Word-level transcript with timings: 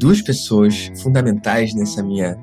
duas 0.00 0.22
pessoas 0.22 0.90
fundamentais 1.02 1.74
nessa 1.74 2.02
minha 2.02 2.34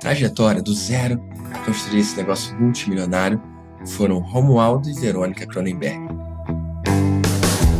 trajetória 0.00 0.62
do 0.62 0.72
zero 0.72 1.22
a 1.52 1.58
construir 1.58 2.00
esse 2.00 2.16
negócio 2.16 2.58
multimilionário 2.58 3.40
foram 3.88 4.20
Romualdo 4.20 4.88
e 4.88 4.94
Verônica 4.94 5.46
Cronenberg. 5.46 6.00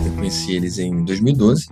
Eu 0.06 0.12
conheci 0.12 0.52
eles 0.52 0.78
em 0.78 1.02
2012 1.04 1.68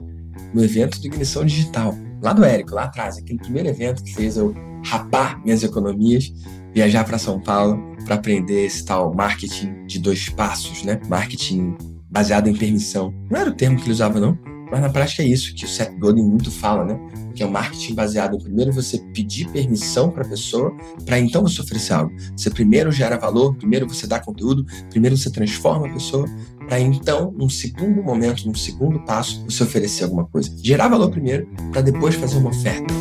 no 0.54 0.64
evento 0.64 0.98
do 0.98 1.06
Ignição 1.06 1.44
Digital, 1.44 1.94
lá 2.22 2.32
do 2.32 2.42
Érico, 2.42 2.74
lá 2.74 2.84
atrás, 2.84 3.18
aquele 3.18 3.38
primeiro 3.38 3.68
evento 3.68 4.02
que 4.02 4.14
fez 4.14 4.38
eu 4.38 4.54
rapar 4.82 5.38
minhas 5.44 5.62
economias, 5.62 6.32
viajar 6.72 7.04
para 7.04 7.18
São 7.18 7.38
Paulo 7.38 7.78
para 8.06 8.14
aprender 8.14 8.64
esse 8.64 8.82
tal 8.82 9.14
marketing 9.14 9.84
de 9.86 9.98
dois 9.98 10.30
passos, 10.30 10.82
né? 10.84 10.98
Marketing 11.06 11.76
baseado 12.10 12.48
em 12.48 12.56
permissão. 12.56 13.12
Não 13.30 13.38
era 13.38 13.50
o 13.50 13.54
termo 13.54 13.76
que 13.76 13.84
ele 13.84 13.92
usava, 13.92 14.18
não, 14.18 14.38
mas 14.72 14.80
na 14.80 14.88
prática 14.88 15.22
é 15.22 15.26
isso 15.26 15.54
que 15.54 15.66
o 15.66 15.68
Seth 15.68 15.92
Godin 15.98 16.22
muito 16.22 16.50
fala, 16.50 16.86
né? 16.86 16.98
Que 17.34 17.42
é 17.42 17.46
o 17.46 17.50
marketing 17.50 17.94
baseado 17.94 18.36
em 18.36 18.40
primeiro 18.40 18.72
você 18.72 18.96
pedir 19.12 19.46
permissão 19.50 20.10
para 20.10 20.24
a 20.24 20.28
pessoa, 20.28 20.74
para 21.04 21.18
então 21.18 21.42
você 21.42 21.60
oferecer 21.60 21.92
algo. 21.92 22.10
Você 22.34 22.48
primeiro 22.48 22.90
gera 22.90 23.18
valor, 23.18 23.54
primeiro 23.54 23.86
você 23.86 24.06
dá 24.06 24.18
conteúdo, 24.18 24.64
primeiro 24.88 25.14
você 25.14 25.30
transforma 25.30 25.86
a 25.86 25.92
pessoa, 25.92 26.26
para 26.66 26.80
então, 26.80 27.30
num 27.36 27.50
segundo 27.50 28.02
momento, 28.02 28.46
num 28.46 28.54
segundo 28.54 28.98
passo, 29.00 29.44
você 29.44 29.62
oferecer 29.62 30.04
alguma 30.04 30.24
coisa. 30.24 30.50
Gerar 30.62 30.88
valor 30.88 31.10
primeiro, 31.10 31.46
para 31.70 31.82
depois 31.82 32.14
fazer 32.14 32.38
uma 32.38 32.48
oferta. 32.48 32.94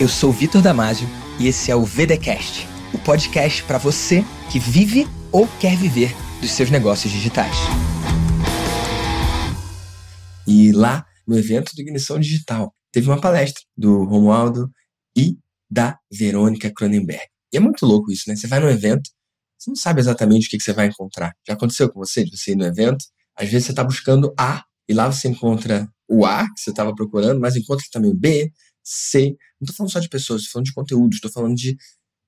Eu 0.00 0.08
sou 0.08 0.32
Vitor 0.32 0.62
Damasio 0.62 1.06
e 1.38 1.48
esse 1.48 1.70
é 1.70 1.76
o 1.76 1.84
VDcast, 1.84 2.66
o 2.94 2.98
podcast 2.98 3.62
para 3.64 3.76
você 3.76 4.24
que 4.48 4.58
vive 4.58 5.06
ou 5.30 5.46
quer 5.60 5.76
viver 5.76 6.16
dos 6.40 6.50
seus 6.52 6.70
negócios 6.70 7.12
digitais. 7.12 7.54
E 10.46 10.72
lá 10.72 11.06
no 11.26 11.38
evento 11.38 11.74
do 11.74 11.80
Ignição 11.80 12.18
Digital 12.18 12.74
teve 12.90 13.08
uma 13.08 13.20
palestra 13.20 13.62
do 13.76 14.04
Romualdo 14.04 14.70
e 15.16 15.38
da 15.70 15.98
Verônica 16.10 16.72
Cronenberg. 16.74 17.24
E 17.52 17.56
é 17.56 17.60
muito 17.60 17.84
louco 17.84 18.10
isso, 18.10 18.24
né? 18.28 18.34
Você 18.34 18.46
vai 18.46 18.58
no 18.58 18.68
evento, 18.68 19.10
você 19.58 19.70
não 19.70 19.76
sabe 19.76 20.00
exatamente 20.00 20.46
o 20.46 20.50
que 20.50 20.60
você 20.60 20.72
vai 20.72 20.86
encontrar. 20.86 21.32
Já 21.46 21.54
aconteceu 21.54 21.92
com 21.92 22.00
você, 22.00 22.24
de 22.24 22.36
você 22.36 22.52
ir 22.52 22.56
no 22.56 22.64
evento? 22.64 23.04
Às 23.36 23.48
vezes 23.48 23.66
você 23.66 23.72
está 23.72 23.84
buscando 23.84 24.32
A, 24.38 24.64
e 24.88 24.94
lá 24.94 25.10
você 25.10 25.28
encontra 25.28 25.88
o 26.08 26.26
A 26.26 26.44
que 26.52 26.60
você 26.60 26.70
estava 26.70 26.94
procurando, 26.94 27.40
mas 27.40 27.54
encontra 27.54 27.84
também 27.92 28.14
B, 28.14 28.50
C. 28.82 29.36
Não 29.60 29.66
estou 29.66 29.76
falando 29.76 29.92
só 29.92 30.00
de 30.00 30.08
pessoas, 30.08 30.42
estou 30.42 30.54
falando 30.54 30.66
de 30.66 30.74
conteúdos, 30.74 31.16
estou 31.16 31.30
falando 31.30 31.54
de 31.54 31.76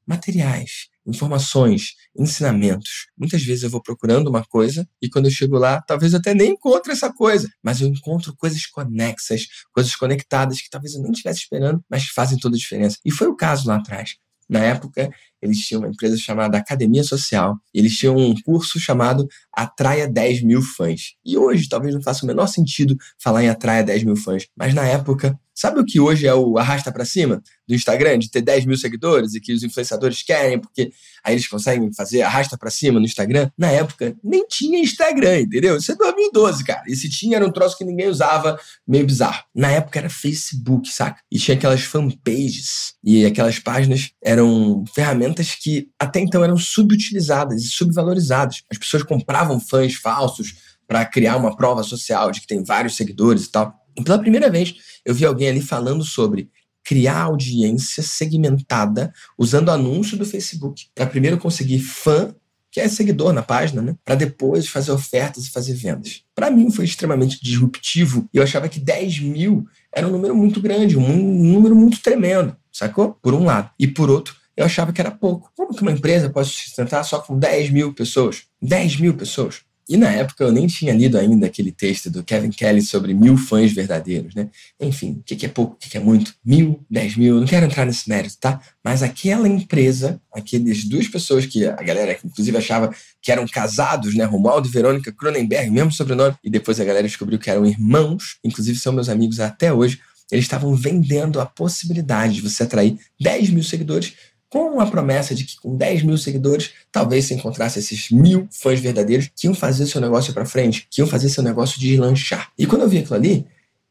materiais, 0.06 0.88
informações, 1.06 1.94
ensinamentos. 2.16 3.08
Muitas 3.16 3.42
vezes 3.42 3.64
eu 3.64 3.70
vou 3.70 3.82
procurando 3.82 4.28
uma 4.28 4.44
coisa 4.44 4.88
e 5.00 5.08
quando 5.08 5.26
eu 5.26 5.30
chego 5.30 5.58
lá, 5.58 5.80
talvez 5.82 6.12
eu 6.12 6.18
até 6.18 6.34
nem 6.34 6.52
encontre 6.52 6.92
essa 6.92 7.12
coisa, 7.12 7.48
mas 7.62 7.80
eu 7.80 7.88
encontro 7.88 8.34
coisas 8.36 8.66
conexas, 8.66 9.46
coisas 9.72 9.94
conectadas 9.96 10.60
que 10.60 10.70
talvez 10.70 10.94
eu 10.94 11.02
nem 11.02 11.12
estivesse 11.12 11.40
esperando, 11.40 11.84
mas 11.90 12.06
que 12.06 12.14
fazem 12.14 12.38
toda 12.38 12.56
a 12.56 12.58
diferença. 12.58 12.98
E 13.04 13.10
foi 13.10 13.26
o 13.26 13.36
caso 13.36 13.68
lá 13.68 13.76
atrás. 13.76 14.16
Na 14.48 14.60
época, 14.60 15.10
eles 15.42 15.58
tinham 15.58 15.82
uma 15.82 15.88
empresa 15.88 16.16
chamada 16.16 16.56
Academia 16.56 17.02
Social, 17.02 17.56
e 17.74 17.78
eles 17.80 17.96
tinham 17.96 18.16
um 18.16 18.34
curso 18.42 18.78
chamado 18.78 19.26
Atraia 19.52 20.08
10 20.08 20.42
mil 20.42 20.62
fãs. 20.62 21.14
E 21.24 21.36
hoje, 21.36 21.68
talvez 21.68 21.94
não 21.94 22.02
faça 22.02 22.24
o 22.24 22.26
menor 22.26 22.46
sentido 22.46 22.96
falar 23.18 23.42
em 23.42 23.48
Atraia 23.48 23.82
10 23.82 24.04
mil 24.04 24.16
fãs, 24.16 24.46
mas 24.56 24.72
na 24.72 24.84
época, 24.84 25.38
sabe 25.54 25.80
o 25.80 25.84
que 25.84 26.00
hoje 26.00 26.26
é 26.26 26.34
o 26.34 26.56
arrasta 26.58 26.90
para 26.90 27.04
cima 27.04 27.42
do 27.66 27.74
Instagram, 27.74 28.18
de 28.18 28.30
ter 28.30 28.42
10 28.42 28.66
mil 28.66 28.76
seguidores 28.76 29.34
e 29.34 29.40
que 29.40 29.52
os 29.52 29.62
influenciadores 29.62 30.22
querem, 30.22 30.58
porque 30.58 30.92
aí 31.24 31.34
eles 31.34 31.46
conseguem 31.46 31.92
fazer 31.92 32.22
arrasta 32.22 32.56
para 32.58 32.70
cima 32.70 32.98
no 32.98 33.04
Instagram? 33.04 33.50
Na 33.56 33.68
época, 33.68 34.14
nem 34.22 34.46
tinha 34.46 34.78
Instagram, 34.78 35.40
entendeu? 35.40 35.76
Isso 35.76 35.92
é 35.92 35.96
2012, 35.96 36.64
cara. 36.64 36.82
E 36.86 36.96
se 36.96 37.08
tinha, 37.08 37.36
era 37.36 37.46
um 37.46 37.52
troço 37.52 37.78
que 37.78 37.84
ninguém 37.84 38.08
usava, 38.08 38.58
meio 38.86 39.06
bizarro. 39.06 39.44
Na 39.54 39.70
época 39.70 39.98
era 39.98 40.10
Facebook, 40.10 40.92
saca? 40.92 41.20
E 41.30 41.38
tinha 41.38 41.56
aquelas 41.56 41.82
fanpages, 41.82 42.94
e 43.02 43.24
aquelas 43.24 43.58
páginas 43.58 44.10
eram 44.22 44.84
ferramentas 44.94 45.31
que 45.34 45.88
até 45.98 46.20
então 46.20 46.42
eram 46.42 46.56
subutilizadas 46.56 47.62
e 47.62 47.68
subvalorizadas. 47.68 48.62
As 48.70 48.78
pessoas 48.78 49.02
compravam 49.02 49.60
fãs 49.60 49.94
falsos 49.94 50.54
para 50.86 51.04
criar 51.04 51.36
uma 51.36 51.56
prova 51.56 51.82
social 51.82 52.30
de 52.30 52.40
que 52.40 52.46
tem 52.46 52.62
vários 52.62 52.96
seguidores 52.96 53.44
e 53.44 53.50
tal. 53.50 53.74
E 53.96 54.02
pela 54.02 54.18
primeira 54.18 54.50
vez, 54.50 54.74
eu 55.04 55.14
vi 55.14 55.24
alguém 55.24 55.48
ali 55.48 55.60
falando 55.60 56.04
sobre 56.04 56.50
criar 56.84 57.22
audiência 57.22 58.02
segmentada 58.02 59.12
usando 59.38 59.70
anúncio 59.70 60.16
do 60.16 60.26
Facebook 60.26 60.86
para 60.94 61.06
primeiro 61.06 61.38
conseguir 61.38 61.80
fã 61.80 62.34
que 62.72 62.80
é 62.80 62.88
seguidor 62.88 63.34
na 63.34 63.42
página, 63.42 63.82
né? 63.82 63.94
Para 64.02 64.14
depois 64.14 64.66
fazer 64.66 64.92
ofertas 64.92 65.44
e 65.44 65.50
fazer 65.50 65.74
vendas. 65.74 66.22
Para 66.34 66.50
mim 66.50 66.70
foi 66.70 66.86
extremamente 66.86 67.38
disruptivo 67.42 68.26
e 68.32 68.38
eu 68.38 68.42
achava 68.42 68.66
que 68.66 68.80
10 68.80 69.20
mil 69.20 69.66
era 69.94 70.08
um 70.08 70.10
número 70.10 70.34
muito 70.34 70.58
grande, 70.58 70.96
um 70.96 71.16
número 71.52 71.76
muito 71.76 72.00
tremendo, 72.00 72.56
sacou? 72.72 73.12
Por 73.22 73.34
um 73.34 73.44
lado. 73.44 73.70
E 73.78 73.86
por 73.86 74.08
outro, 74.08 74.34
eu 74.56 74.64
achava 74.64 74.92
que 74.92 75.00
era 75.00 75.10
pouco. 75.10 75.50
Como 75.56 75.74
que 75.74 75.82
uma 75.82 75.92
empresa 75.92 76.30
pode 76.30 76.48
se 76.48 76.64
sustentar 76.64 77.04
só 77.04 77.18
com 77.18 77.38
10 77.38 77.70
mil 77.70 77.92
pessoas? 77.92 78.42
10 78.60 79.00
mil 79.00 79.14
pessoas. 79.14 79.62
E 79.88 79.96
na 79.96 80.10
época 80.10 80.44
eu 80.44 80.52
nem 80.52 80.66
tinha 80.66 80.94
lido 80.94 81.18
ainda 81.18 81.46
aquele 81.46 81.72
texto 81.72 82.08
do 82.08 82.22
Kevin 82.22 82.50
Kelly 82.50 82.80
sobre 82.80 83.12
mil 83.12 83.36
fãs 83.36 83.72
verdadeiros, 83.72 84.34
né? 84.34 84.48
Enfim, 84.80 85.18
o 85.20 85.22
que 85.22 85.44
é 85.44 85.48
pouco, 85.48 85.74
o 85.74 85.76
que 85.76 85.96
é 85.96 86.00
muito? 86.00 86.34
Mil, 86.44 86.84
dez 86.88 87.16
mil, 87.16 87.40
não 87.40 87.46
quero 87.46 87.66
entrar 87.66 87.84
nesse 87.84 88.08
mérito, 88.08 88.36
tá? 88.40 88.60
Mas 88.82 89.02
aquela 89.02 89.48
empresa, 89.48 90.20
aquelas 90.32 90.84
duas 90.84 91.08
pessoas 91.08 91.46
que 91.46 91.66
a 91.66 91.82
galera 91.82 92.16
inclusive 92.24 92.56
achava 92.56 92.94
que 93.20 93.32
eram 93.32 93.46
casados, 93.46 94.14
né? 94.14 94.24
Romualdo 94.24 94.68
e 94.68 94.70
Verônica 94.70 95.12
Cronenberg, 95.12 95.70
mesmo 95.70 95.90
sobrenome, 95.90 96.36
e 96.44 96.48
depois 96.48 96.78
a 96.78 96.84
galera 96.84 97.06
descobriu 97.06 97.38
que 97.38 97.50
eram 97.50 97.66
irmãos, 97.66 98.38
inclusive 98.44 98.78
são 98.78 98.92
meus 98.92 99.08
amigos 99.08 99.40
até 99.40 99.72
hoje. 99.72 100.00
Eles 100.30 100.44
estavam 100.46 100.74
vendendo 100.74 101.40
a 101.40 101.44
possibilidade 101.44 102.36
de 102.36 102.40
você 102.40 102.62
atrair 102.62 102.96
10 103.20 103.50
mil 103.50 103.62
seguidores 103.62 104.14
com 104.52 104.78
a 104.80 104.86
promessa 104.86 105.34
de 105.34 105.44
que 105.44 105.56
com 105.58 105.74
10 105.74 106.02
mil 106.02 106.18
seguidores, 106.18 106.72
talvez 106.92 107.24
se 107.24 107.32
encontrasse 107.32 107.78
esses 107.78 108.10
mil 108.10 108.46
fãs 108.50 108.78
verdadeiros 108.78 109.30
que 109.34 109.46
iam 109.46 109.54
fazer 109.54 109.86
seu 109.86 109.98
negócio 109.98 110.34
para 110.34 110.44
frente, 110.44 110.86
que 110.90 111.00
iam 111.00 111.08
fazer 111.08 111.30
seu 111.30 111.42
negócio 111.42 111.80
deslanchar. 111.80 112.52
E 112.58 112.66
quando 112.66 112.82
eu 112.82 112.88
vi 112.88 112.98
aquilo 112.98 113.14
ali, 113.14 113.46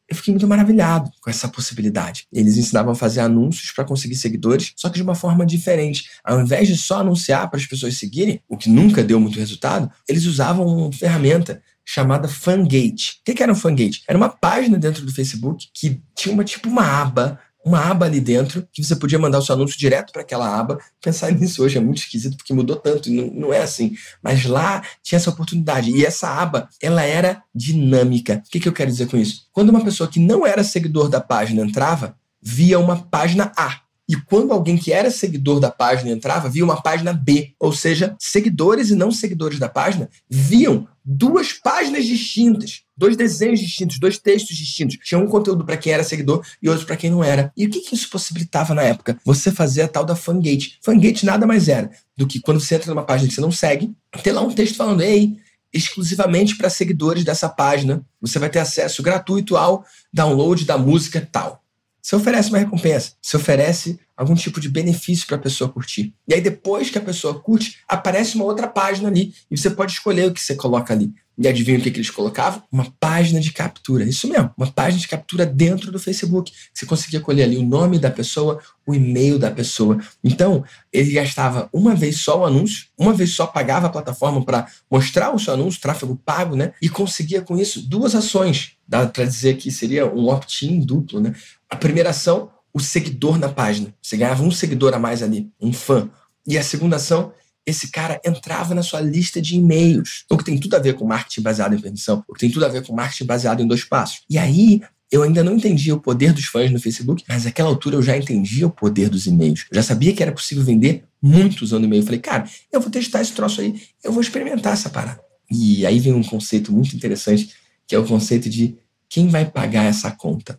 eu 0.07 0.15
fiquei 0.15 0.31
muito 0.31 0.47
maravilhado 0.47 1.09
com 1.19 1.31
essa 1.31 1.47
possibilidade. 1.47 2.27
Eles 2.31 2.57
ensinavam 2.57 2.91
a 2.91 2.95
fazer 2.95 3.21
anúncios 3.21 3.71
para 3.71 3.85
conseguir 3.85 4.15
seguidores, 4.15 4.73
só 4.75 4.87
que 4.87 4.97
de 4.97 5.01
uma 5.01 5.15
forma 5.15 5.47
diferente. 5.47 6.03
Ao 6.23 6.39
invés 6.39 6.67
de 6.67 6.77
só 6.77 6.99
anunciar 6.99 7.49
para 7.49 7.59
as 7.59 7.65
pessoas 7.65 7.97
seguirem, 7.97 8.39
o 8.47 8.55
que 8.55 8.69
nunca 8.69 9.03
deu 9.03 9.19
muito 9.19 9.39
resultado, 9.39 9.89
eles 10.07 10.27
usavam 10.27 10.67
uma 10.67 10.93
ferramenta 10.93 11.59
chamada 11.83 12.27
Fangate. 12.27 13.19
O 13.27 13.33
que 13.33 13.41
era 13.41 13.51
um 13.51 13.55
Fangate? 13.55 14.03
Era 14.07 14.15
uma 14.15 14.29
página 14.29 14.77
dentro 14.77 15.03
do 15.03 15.11
Facebook 15.11 15.69
que 15.73 15.99
tinha 16.15 16.35
uma 16.35 16.43
tipo 16.43 16.69
uma 16.69 17.01
aba 17.01 17.39
uma 17.65 17.79
aba 17.79 18.05
ali 18.05 18.19
dentro 18.19 18.67
que 18.71 18.83
você 18.83 18.95
podia 18.95 19.19
mandar 19.19 19.39
o 19.39 19.41
seu 19.41 19.55
anúncio 19.55 19.77
direto 19.77 20.11
para 20.11 20.21
aquela 20.21 20.59
aba. 20.59 20.79
Pensar 21.01 21.31
nisso 21.33 21.63
hoje 21.63 21.77
é 21.77 21.81
muito 21.81 21.99
esquisito 21.99 22.37
porque 22.37 22.53
mudou 22.53 22.75
tanto 22.75 23.09
e 23.09 23.15
não, 23.15 23.27
não 23.27 23.53
é 23.53 23.61
assim. 23.61 23.95
Mas 24.21 24.45
lá 24.45 24.83
tinha 25.03 25.17
essa 25.17 25.29
oportunidade 25.29 25.91
e 25.91 26.05
essa 26.05 26.29
aba 26.29 26.69
ela 26.81 27.03
era 27.03 27.43
dinâmica. 27.53 28.43
O 28.45 28.49
que, 28.49 28.59
que 28.59 28.67
eu 28.67 28.73
quero 28.73 28.91
dizer 28.91 29.07
com 29.07 29.17
isso? 29.17 29.47
Quando 29.51 29.69
uma 29.69 29.83
pessoa 29.83 30.09
que 30.09 30.19
não 30.19 30.45
era 30.45 30.63
seguidor 30.63 31.09
da 31.09 31.21
página 31.21 31.61
entrava, 31.61 32.15
via 32.41 32.79
uma 32.79 32.97
página 32.97 33.51
A. 33.55 33.81
E 34.09 34.15
quando 34.15 34.51
alguém 34.51 34.77
que 34.77 34.91
era 34.91 35.09
seguidor 35.09 35.59
da 35.59 35.71
página 35.71 36.11
entrava, 36.11 36.49
via 36.49 36.65
uma 36.65 36.81
página 36.81 37.13
B. 37.13 37.53
Ou 37.59 37.71
seja, 37.71 38.15
seguidores 38.19 38.89
e 38.89 38.95
não 38.95 39.11
seguidores 39.11 39.57
da 39.57 39.69
página 39.69 40.09
viam 40.29 40.87
duas 41.03 41.53
páginas 41.53 42.05
distintas, 42.05 42.81
dois 42.95 43.15
desenhos 43.15 43.59
distintos, 43.59 43.99
dois 43.99 44.17
textos 44.17 44.55
distintos. 44.55 44.97
Tinha 45.03 45.19
um 45.19 45.27
conteúdo 45.27 45.65
para 45.65 45.77
quem 45.77 45.93
era 45.93 46.03
seguidor 46.03 46.45
e 46.61 46.69
outro 46.69 46.85
para 46.85 46.97
quem 46.97 47.09
não 47.09 47.23
era. 47.23 47.51
E 47.55 47.65
o 47.65 47.69
que, 47.69 47.79
que 47.79 47.95
isso 47.95 48.09
possibilitava 48.09 48.73
na 48.73 48.83
época? 48.83 49.17
Você 49.25 49.51
fazer 49.51 49.83
a 49.83 49.87
tal 49.87 50.05
da 50.05 50.15
fangate. 50.15 50.77
Fangate 50.81 51.25
nada 51.25 51.47
mais 51.47 51.67
era 51.67 51.89
do 52.15 52.27
que 52.27 52.39
quando 52.39 52.59
você 52.59 52.75
entra 52.75 52.93
numa 52.93 53.03
página 53.03 53.29
que 53.29 53.35
você 53.35 53.41
não 53.41 53.51
segue, 53.51 53.91
ter 54.23 54.31
lá 54.31 54.41
um 54.41 54.51
texto 54.51 54.75
falando: 54.75 55.01
"Ei, 55.01 55.37
exclusivamente 55.73 56.55
para 56.57 56.69
seguidores 56.69 57.23
dessa 57.23 57.49
página, 57.49 58.05
você 58.19 58.37
vai 58.37 58.49
ter 58.49 58.59
acesso 58.59 59.01
gratuito 59.01 59.57
ao 59.57 59.85
download 60.13 60.65
da 60.65 60.77
música 60.77 61.27
tal". 61.31 61.60
Você 62.01 62.15
oferece 62.15 62.49
uma 62.49 62.57
recompensa, 62.57 63.13
você 63.21 63.37
oferece 63.37 63.99
algum 64.17 64.35
tipo 64.35 64.59
de 64.59 64.67
benefício 64.67 65.27
para 65.27 65.35
a 65.35 65.39
pessoa 65.39 65.69
curtir. 65.69 66.13
E 66.27 66.33
aí, 66.33 66.41
depois 66.41 66.89
que 66.89 66.97
a 66.97 67.01
pessoa 67.01 67.39
curte, 67.39 67.79
aparece 67.87 68.35
uma 68.35 68.45
outra 68.45 68.67
página 68.67 69.07
ali 69.07 69.33
e 69.49 69.57
você 69.57 69.69
pode 69.69 69.91
escolher 69.93 70.27
o 70.27 70.33
que 70.33 70.41
você 70.41 70.55
coloca 70.55 70.93
ali. 70.93 71.13
E 71.41 71.47
adivinha 71.47 71.79
o 71.79 71.81
que, 71.81 71.89
que 71.89 71.97
eles 71.97 72.11
colocavam? 72.11 72.61
Uma 72.71 72.85
página 72.99 73.39
de 73.39 73.51
captura. 73.51 74.03
Isso 74.03 74.27
mesmo, 74.27 74.51
uma 74.55 74.71
página 74.71 75.01
de 75.01 75.07
captura 75.07 75.43
dentro 75.43 75.91
do 75.91 75.97
Facebook. 75.97 76.53
Você 76.71 76.85
conseguia 76.85 77.19
colher 77.19 77.45
ali 77.45 77.57
o 77.57 77.65
nome 77.65 77.97
da 77.97 78.11
pessoa, 78.11 78.59
o 78.85 78.93
e-mail 78.93 79.39
da 79.39 79.49
pessoa. 79.49 79.99
Então, 80.23 80.63
ele 80.93 81.11
gastava 81.13 81.67
uma 81.73 81.95
vez 81.95 82.17
só 82.17 82.41
o 82.41 82.45
anúncio, 82.45 82.85
uma 82.95 83.11
vez 83.11 83.33
só 83.33 83.47
pagava 83.47 83.87
a 83.87 83.89
plataforma 83.89 84.45
para 84.45 84.67
mostrar 84.89 85.33
o 85.33 85.39
seu 85.39 85.55
anúncio, 85.55 85.81
tráfego 85.81 86.15
pago, 86.23 86.55
né? 86.55 86.73
E 86.79 86.87
conseguia 86.87 87.41
com 87.41 87.57
isso 87.57 87.81
duas 87.89 88.13
ações. 88.13 88.73
Dá 88.87 89.07
para 89.07 89.25
dizer 89.25 89.57
que 89.57 89.71
seria 89.71 90.05
um 90.05 90.29
opt-in 90.29 90.79
duplo, 90.79 91.19
né? 91.19 91.33
A 91.67 91.75
primeira 91.75 92.11
ação, 92.11 92.51
o 92.71 92.79
seguidor 92.79 93.39
na 93.39 93.49
página. 93.49 93.91
Você 93.99 94.15
ganhava 94.15 94.43
um 94.43 94.51
seguidor 94.51 94.93
a 94.93 94.99
mais 94.99 95.23
ali, 95.23 95.49
um 95.59 95.73
fã. 95.73 96.07
E 96.45 96.55
a 96.55 96.63
segunda 96.63 96.97
ação, 96.97 97.33
esse 97.65 97.91
cara 97.91 98.19
entrava 98.25 98.73
na 98.73 98.83
sua 98.83 99.01
lista 99.01 99.41
de 99.41 99.55
e-mails. 99.55 100.25
O 100.29 100.37
que 100.37 100.43
tem 100.43 100.57
tudo 100.57 100.75
a 100.75 100.79
ver 100.79 100.95
com 100.95 101.05
marketing 101.05 101.41
baseado 101.41 101.75
em 101.75 101.79
permissão, 101.79 102.23
o 102.27 102.33
que 102.33 102.39
tem 102.39 102.51
tudo 102.51 102.65
a 102.65 102.69
ver 102.69 102.85
com 102.85 102.93
marketing 102.93 103.25
baseado 103.25 103.61
em 103.61 103.67
dois 103.67 103.83
passos. 103.83 104.21
E 104.29 104.37
aí, 104.37 104.81
eu 105.11 105.23
ainda 105.23 105.43
não 105.43 105.55
entendia 105.55 105.93
o 105.93 105.99
poder 105.99 106.31
dos 106.31 106.45
fãs 106.45 106.71
no 106.71 106.79
Facebook, 106.79 107.23
mas 107.27 107.43
naquela 107.43 107.67
altura 107.67 107.97
eu 107.97 108.01
já 108.01 108.17
entendia 108.17 108.65
o 108.65 108.71
poder 108.71 109.09
dos 109.09 109.27
e-mails. 109.27 109.65
Eu 109.69 109.75
já 109.75 109.83
sabia 109.83 110.13
que 110.13 110.23
era 110.23 110.31
possível 110.31 110.63
vender 110.63 111.03
muito 111.21 111.63
usando 111.63 111.83
e-mail. 111.83 112.01
Eu 112.01 112.05
falei, 112.05 112.19
cara, 112.19 112.49
eu 112.71 112.79
vou 112.79 112.89
testar 112.89 113.21
esse 113.21 113.33
troço 113.33 113.59
aí, 113.59 113.81
eu 114.03 114.11
vou 114.11 114.21
experimentar 114.21 114.73
essa 114.73 114.89
parada. 114.89 115.21
E 115.51 115.85
aí 115.85 115.99
vem 115.99 116.13
um 116.13 116.23
conceito 116.23 116.71
muito 116.71 116.95
interessante, 116.95 117.53
que 117.85 117.93
é 117.93 117.99
o 117.99 118.07
conceito 118.07 118.49
de 118.49 118.77
quem 119.09 119.27
vai 119.27 119.43
pagar 119.43 119.83
essa 119.83 120.09
conta. 120.11 120.57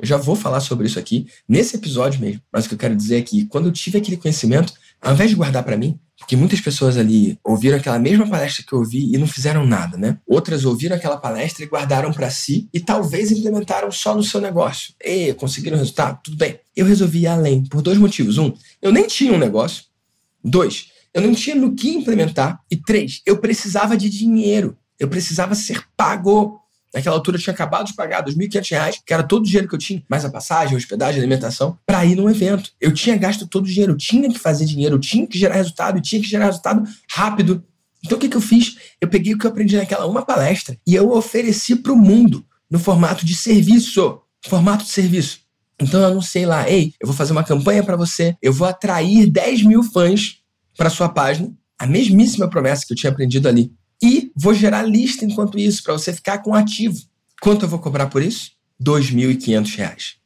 Eu 0.00 0.04
já 0.04 0.16
vou 0.16 0.34
falar 0.34 0.58
sobre 0.58 0.88
isso 0.88 0.98
aqui 0.98 1.28
nesse 1.48 1.76
episódio 1.76 2.20
mesmo, 2.20 2.42
mas 2.52 2.64
o 2.64 2.68
que 2.68 2.74
eu 2.74 2.78
quero 2.78 2.96
dizer 2.96 3.18
é 3.18 3.22
que 3.22 3.46
quando 3.46 3.66
eu 3.66 3.72
tive 3.72 3.98
aquele 3.98 4.16
conhecimento, 4.16 4.72
ao 5.00 5.12
invés 5.12 5.30
de 5.30 5.36
guardar 5.36 5.62
para 5.62 5.76
mim, 5.76 5.96
porque 6.22 6.36
muitas 6.36 6.60
pessoas 6.60 6.96
ali 6.96 7.36
ouviram 7.42 7.76
aquela 7.76 7.98
mesma 7.98 8.28
palestra 8.28 8.64
que 8.64 8.72
eu 8.72 8.78
ouvi 8.78 9.12
e 9.12 9.18
não 9.18 9.26
fizeram 9.26 9.66
nada, 9.66 9.98
né? 9.98 10.18
Outras 10.24 10.64
ouviram 10.64 10.94
aquela 10.94 11.16
palestra 11.16 11.64
e 11.64 11.66
guardaram 11.66 12.12
para 12.12 12.30
si 12.30 12.68
e 12.72 12.78
talvez 12.78 13.32
implementaram 13.32 13.90
só 13.90 14.14
no 14.14 14.22
seu 14.22 14.40
negócio. 14.40 14.94
E 15.04 15.34
conseguiram 15.34 15.76
resultado? 15.76 16.20
Tudo 16.22 16.36
bem. 16.36 16.60
Eu 16.76 16.86
resolvi 16.86 17.22
ir 17.22 17.26
além 17.26 17.64
por 17.64 17.82
dois 17.82 17.98
motivos. 17.98 18.38
Um, 18.38 18.52
eu 18.80 18.92
nem 18.92 19.04
tinha 19.08 19.32
um 19.32 19.38
negócio. 19.38 19.82
Dois, 20.44 20.92
eu 21.12 21.20
não 21.20 21.34
tinha 21.34 21.56
no 21.56 21.74
que 21.74 21.90
implementar. 21.90 22.60
E 22.70 22.76
três, 22.76 23.20
eu 23.26 23.38
precisava 23.38 23.96
de 23.96 24.08
dinheiro. 24.08 24.76
Eu 25.00 25.08
precisava 25.08 25.56
ser 25.56 25.82
pago. 25.96 26.60
Naquela 26.94 27.16
altura 27.16 27.36
eu 27.36 27.40
tinha 27.40 27.54
acabado 27.54 27.86
de 27.86 27.94
pagar 27.94 28.24
R$ 28.24 28.32
2.500, 28.32 28.98
que 29.06 29.14
era 29.14 29.22
todo 29.22 29.42
o 29.42 29.46
dinheiro 29.46 29.68
que 29.68 29.74
eu 29.74 29.78
tinha, 29.78 30.02
mais 30.08 30.24
a 30.24 30.30
passagem, 30.30 30.74
a 30.74 30.76
hospedagem, 30.76 31.20
a 31.20 31.22
alimentação, 31.22 31.78
para 31.86 32.04
ir 32.04 32.16
num 32.16 32.28
evento. 32.28 32.70
Eu 32.80 32.92
tinha 32.92 33.16
gasto 33.16 33.46
todo 33.46 33.64
o 33.64 33.68
dinheiro, 33.68 33.92
eu 33.92 33.96
tinha 33.96 34.28
que 34.28 34.38
fazer 34.38 34.64
dinheiro, 34.66 34.96
eu 34.96 35.00
tinha 35.00 35.26
que 35.26 35.38
gerar 35.38 35.54
resultado, 35.54 35.98
eu 35.98 36.02
tinha 36.02 36.20
que 36.20 36.28
gerar 36.28 36.46
resultado 36.46 36.82
rápido. 37.10 37.64
Então 38.04 38.18
o 38.18 38.20
que, 38.20 38.28
que 38.28 38.36
eu 38.36 38.40
fiz? 38.40 38.76
Eu 39.00 39.08
peguei 39.08 39.34
o 39.34 39.38
que 39.38 39.46
eu 39.46 39.50
aprendi 39.50 39.76
naquela 39.76 40.06
uma 40.06 40.22
palestra 40.22 40.76
e 40.86 40.94
eu 40.94 41.12
ofereci 41.12 41.76
para 41.76 41.92
o 41.92 41.96
mundo 41.96 42.44
no 42.70 42.78
formato 42.78 43.24
de 43.24 43.34
serviço. 43.34 44.20
Formato 44.44 44.84
de 44.84 44.90
serviço. 44.90 45.40
Então 45.80 46.00
eu 46.00 46.06
anunciei 46.06 46.46
lá, 46.46 46.68
ei, 46.68 46.92
eu 47.00 47.06
vou 47.06 47.16
fazer 47.16 47.32
uma 47.32 47.44
campanha 47.44 47.82
para 47.82 47.96
você, 47.96 48.36
eu 48.42 48.52
vou 48.52 48.66
atrair 48.66 49.30
10 49.30 49.64
mil 49.64 49.82
fãs 49.82 50.38
para 50.76 50.90
sua 50.90 51.08
página, 51.08 51.52
a 51.78 51.86
mesmíssima 51.86 52.48
promessa 52.48 52.84
que 52.86 52.92
eu 52.92 52.96
tinha 52.96 53.10
aprendido 53.10 53.48
ali. 53.48 53.72
E 54.02 54.32
vou 54.34 54.52
gerar 54.52 54.82
lista 54.82 55.24
enquanto 55.24 55.58
isso, 55.58 55.82
para 55.82 55.92
você 55.92 56.12
ficar 56.12 56.38
com 56.38 56.54
ativo. 56.54 57.00
Quanto 57.40 57.64
eu 57.64 57.68
vou 57.68 57.78
cobrar 57.78 58.06
por 58.06 58.22
isso? 58.22 58.50
R$ 58.80 58.86
2.500. 58.86 60.16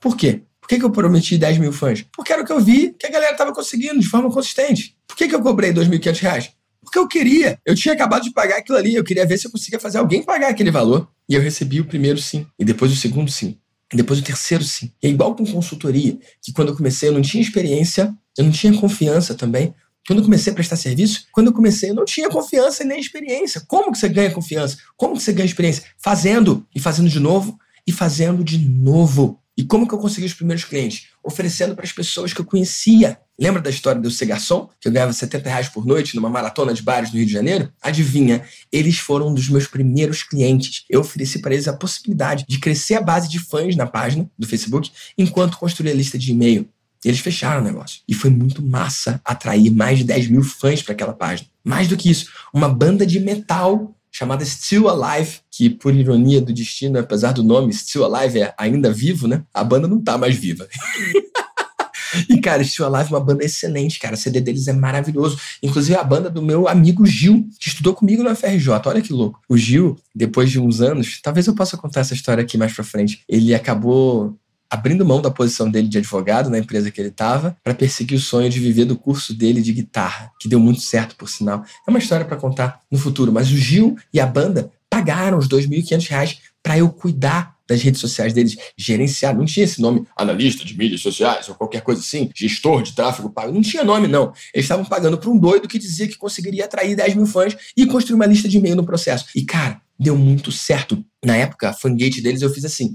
Por 0.00 0.16
quê? 0.16 0.42
Por 0.60 0.68
que, 0.68 0.78
que 0.78 0.84
eu 0.84 0.90
prometi 0.90 1.36
10 1.36 1.58
mil 1.58 1.72
fãs? 1.72 2.04
Porque 2.14 2.32
era 2.32 2.42
o 2.42 2.44
que 2.44 2.52
eu 2.52 2.60
vi 2.60 2.94
que 2.98 3.06
a 3.06 3.10
galera 3.10 3.32
estava 3.32 3.52
conseguindo 3.52 4.00
de 4.00 4.06
forma 4.06 4.30
consistente. 4.30 4.96
Por 5.06 5.16
que, 5.16 5.28
que 5.28 5.34
eu 5.34 5.42
cobrei 5.42 5.70
R$ 5.70 5.76
2.500? 5.76 6.50
Porque 6.82 6.98
eu 6.98 7.08
queria. 7.08 7.58
Eu 7.66 7.74
tinha 7.74 7.94
acabado 7.94 8.22
de 8.22 8.32
pagar 8.32 8.58
aquilo 8.58 8.78
ali. 8.78 8.94
Eu 8.94 9.04
queria 9.04 9.26
ver 9.26 9.38
se 9.38 9.46
eu 9.46 9.50
conseguia 9.50 9.78
fazer 9.78 9.98
alguém 9.98 10.22
pagar 10.22 10.48
aquele 10.48 10.70
valor. 10.70 11.08
E 11.28 11.34
eu 11.34 11.40
recebi 11.40 11.80
o 11.80 11.84
primeiro 11.84 12.18
sim. 12.18 12.46
E 12.58 12.64
depois 12.64 12.92
o 12.92 12.96
segundo 12.96 13.30
sim. 13.30 13.58
E 13.92 13.96
depois 13.96 14.18
o 14.18 14.22
terceiro 14.22 14.64
sim. 14.64 14.92
E 15.02 15.06
é 15.06 15.10
igual 15.10 15.34
com 15.34 15.44
consultoria, 15.46 16.18
que 16.42 16.52
quando 16.52 16.68
eu 16.68 16.76
comecei 16.76 17.08
eu 17.08 17.12
não 17.12 17.22
tinha 17.22 17.42
experiência, 17.42 18.14
eu 18.36 18.44
não 18.44 18.50
tinha 18.50 18.72
confiança 18.78 19.34
também. 19.34 19.74
Quando 20.08 20.20
eu 20.20 20.24
comecei 20.24 20.50
a 20.50 20.54
prestar 20.54 20.76
serviço, 20.76 21.26
quando 21.30 21.48
eu 21.48 21.52
comecei, 21.52 21.90
eu 21.90 21.94
não 21.94 22.06
tinha 22.06 22.30
confiança 22.30 22.82
nem 22.82 22.98
experiência. 22.98 23.60
Como 23.68 23.92
que 23.92 23.98
você 23.98 24.08
ganha 24.08 24.30
confiança? 24.30 24.78
Como 24.96 25.14
que 25.14 25.22
você 25.22 25.34
ganha 25.34 25.44
experiência? 25.44 25.84
Fazendo 25.98 26.66
e 26.74 26.80
fazendo 26.80 27.10
de 27.10 27.20
novo 27.20 27.58
e 27.86 27.92
fazendo 27.92 28.42
de 28.42 28.58
novo. 28.58 29.38
E 29.54 29.64
como 29.64 29.86
que 29.86 29.92
eu 29.92 29.98
consegui 29.98 30.24
os 30.24 30.32
primeiros 30.32 30.64
clientes? 30.64 31.08
Oferecendo 31.22 31.74
para 31.74 31.84
as 31.84 31.92
pessoas 31.92 32.32
que 32.32 32.40
eu 32.40 32.44
conhecia. 32.46 33.18
Lembra 33.38 33.60
da 33.60 33.68
história 33.68 34.00
do 34.00 34.10
ser? 34.10 34.26
Que 34.80 34.88
eu 34.88 34.92
ganhava 34.92 35.12
70 35.12 35.46
reais 35.46 35.68
por 35.68 35.84
noite 35.84 36.16
numa 36.16 36.30
maratona 36.30 36.72
de 36.72 36.82
bares 36.82 37.10
no 37.10 37.18
Rio 37.18 37.26
de 37.26 37.32
Janeiro? 37.32 37.70
Adivinha, 37.82 38.44
eles 38.72 38.98
foram 38.98 39.28
um 39.28 39.34
dos 39.34 39.50
meus 39.50 39.66
primeiros 39.66 40.22
clientes. 40.22 40.84
Eu 40.88 41.00
ofereci 41.00 41.38
para 41.40 41.52
eles 41.52 41.68
a 41.68 41.74
possibilidade 41.74 42.46
de 42.48 42.58
crescer 42.58 42.94
a 42.94 43.02
base 43.02 43.28
de 43.28 43.38
fãs 43.38 43.76
na 43.76 43.86
página 43.86 44.30
do 44.38 44.46
Facebook 44.46 44.90
enquanto 45.18 45.58
construía 45.58 45.92
a 45.92 45.96
lista 45.96 46.16
de 46.16 46.30
e-mail. 46.30 46.66
Eles 47.04 47.20
fecharam 47.20 47.60
o 47.60 47.64
negócio. 47.64 48.00
E 48.08 48.14
foi 48.14 48.30
muito 48.30 48.62
massa 48.62 49.20
atrair 49.24 49.70
mais 49.70 49.98
de 49.98 50.04
10 50.04 50.28
mil 50.28 50.42
fãs 50.42 50.82
para 50.82 50.92
aquela 50.92 51.12
página. 51.12 51.48
Mais 51.64 51.88
do 51.88 51.96
que 51.96 52.10
isso, 52.10 52.30
uma 52.52 52.68
banda 52.68 53.06
de 53.06 53.20
metal 53.20 53.94
chamada 54.10 54.44
Still 54.44 54.88
Alive, 54.88 55.40
que 55.50 55.70
por 55.70 55.94
ironia 55.94 56.40
do 56.40 56.52
destino, 56.52 56.98
apesar 56.98 57.32
do 57.32 57.42
nome 57.42 57.72
Still 57.72 58.04
Alive 58.04 58.40
é 58.40 58.54
ainda 58.58 58.90
vivo, 58.90 59.28
né? 59.28 59.44
A 59.52 59.62
banda 59.62 59.86
não 59.86 60.00
tá 60.00 60.18
mais 60.18 60.36
viva. 60.36 60.66
E, 62.28 62.40
cara, 62.40 62.64
Still 62.64 62.86
Alive 62.86 63.12
é 63.12 63.16
uma 63.16 63.24
banda 63.24 63.44
excelente, 63.44 63.98
cara. 63.98 64.14
O 64.14 64.18
CD 64.18 64.40
deles 64.40 64.66
é 64.66 64.72
maravilhoso. 64.72 65.38
Inclusive, 65.62 65.96
a 65.96 66.02
banda 66.02 66.30
do 66.30 66.42
meu 66.42 66.66
amigo 66.66 67.04
Gil, 67.04 67.46
que 67.60 67.68
estudou 67.68 67.94
comigo 67.94 68.22
no 68.22 68.34
FRJ. 68.34 68.68
Olha 68.86 69.02
que 69.02 69.12
louco. 69.12 69.40
O 69.48 69.56
Gil, 69.56 69.98
depois 70.14 70.50
de 70.50 70.58
uns 70.58 70.80
anos, 70.80 71.20
talvez 71.22 71.46
eu 71.46 71.54
possa 71.54 71.76
contar 71.76 72.00
essa 72.00 72.14
história 72.14 72.42
aqui 72.42 72.56
mais 72.56 72.72
pra 72.72 72.84
frente. 72.84 73.22
Ele 73.28 73.54
acabou 73.54 74.36
abrindo 74.70 75.04
mão 75.04 75.20
da 75.20 75.30
posição 75.30 75.70
dele 75.70 75.88
de 75.88 75.98
advogado 75.98 76.50
na 76.50 76.58
empresa 76.58 76.90
que 76.90 77.00
ele 77.00 77.08
estava 77.08 77.56
para 77.62 77.74
perseguir 77.74 78.18
o 78.18 78.20
sonho 78.20 78.50
de 78.50 78.60
viver 78.60 78.84
do 78.84 78.96
curso 78.96 79.34
dele 79.34 79.62
de 79.62 79.72
guitarra, 79.72 80.30
que 80.40 80.48
deu 80.48 80.60
muito 80.60 80.80
certo, 80.80 81.16
por 81.16 81.28
sinal. 81.28 81.64
É 81.86 81.90
uma 81.90 81.98
história 81.98 82.26
para 82.26 82.36
contar 82.36 82.80
no 82.90 82.98
futuro, 82.98 83.32
mas 83.32 83.50
o 83.50 83.56
Gil 83.56 83.96
e 84.12 84.20
a 84.20 84.26
banda 84.26 84.70
pagaram 84.90 85.38
os 85.38 85.46
R$ 85.46 85.56
2.500 85.56 86.38
para 86.62 86.78
eu 86.78 86.88
cuidar 86.90 87.56
das 87.68 87.82
redes 87.82 88.00
sociais 88.00 88.32
deles, 88.32 88.56
gerenciar. 88.76 89.36
Não 89.36 89.44
tinha 89.44 89.64
esse 89.64 89.80
nome, 89.80 90.06
analista 90.16 90.64
de 90.64 90.76
mídias 90.76 91.02
sociais 91.02 91.48
ou 91.48 91.54
qualquer 91.54 91.82
coisa 91.82 92.00
assim, 92.00 92.30
gestor 92.34 92.82
de 92.82 92.94
tráfego 92.94 93.28
pago. 93.28 93.52
Não 93.52 93.60
tinha 93.60 93.84
nome, 93.84 94.08
não. 94.08 94.32
Eles 94.54 94.64
estavam 94.64 94.86
pagando 94.86 95.18
para 95.18 95.28
um 95.28 95.38
doido 95.38 95.68
que 95.68 95.78
dizia 95.78 96.08
que 96.08 96.16
conseguiria 96.16 96.64
atrair 96.64 96.96
10 96.96 97.14
mil 97.14 97.26
fãs 97.26 97.54
e 97.76 97.84
construir 97.84 98.14
uma 98.14 98.26
lista 98.26 98.48
de 98.48 98.56
e-mail 98.56 98.74
no 98.74 98.86
processo. 98.86 99.26
E, 99.36 99.44
cara, 99.44 99.82
deu 100.00 100.16
muito 100.16 100.50
certo. 100.50 101.04
Na 101.22 101.36
época, 101.36 101.68
a 101.68 101.74
fangate 101.74 102.22
deles 102.22 102.40
eu 102.40 102.50
fiz 102.50 102.64
assim 102.64 102.94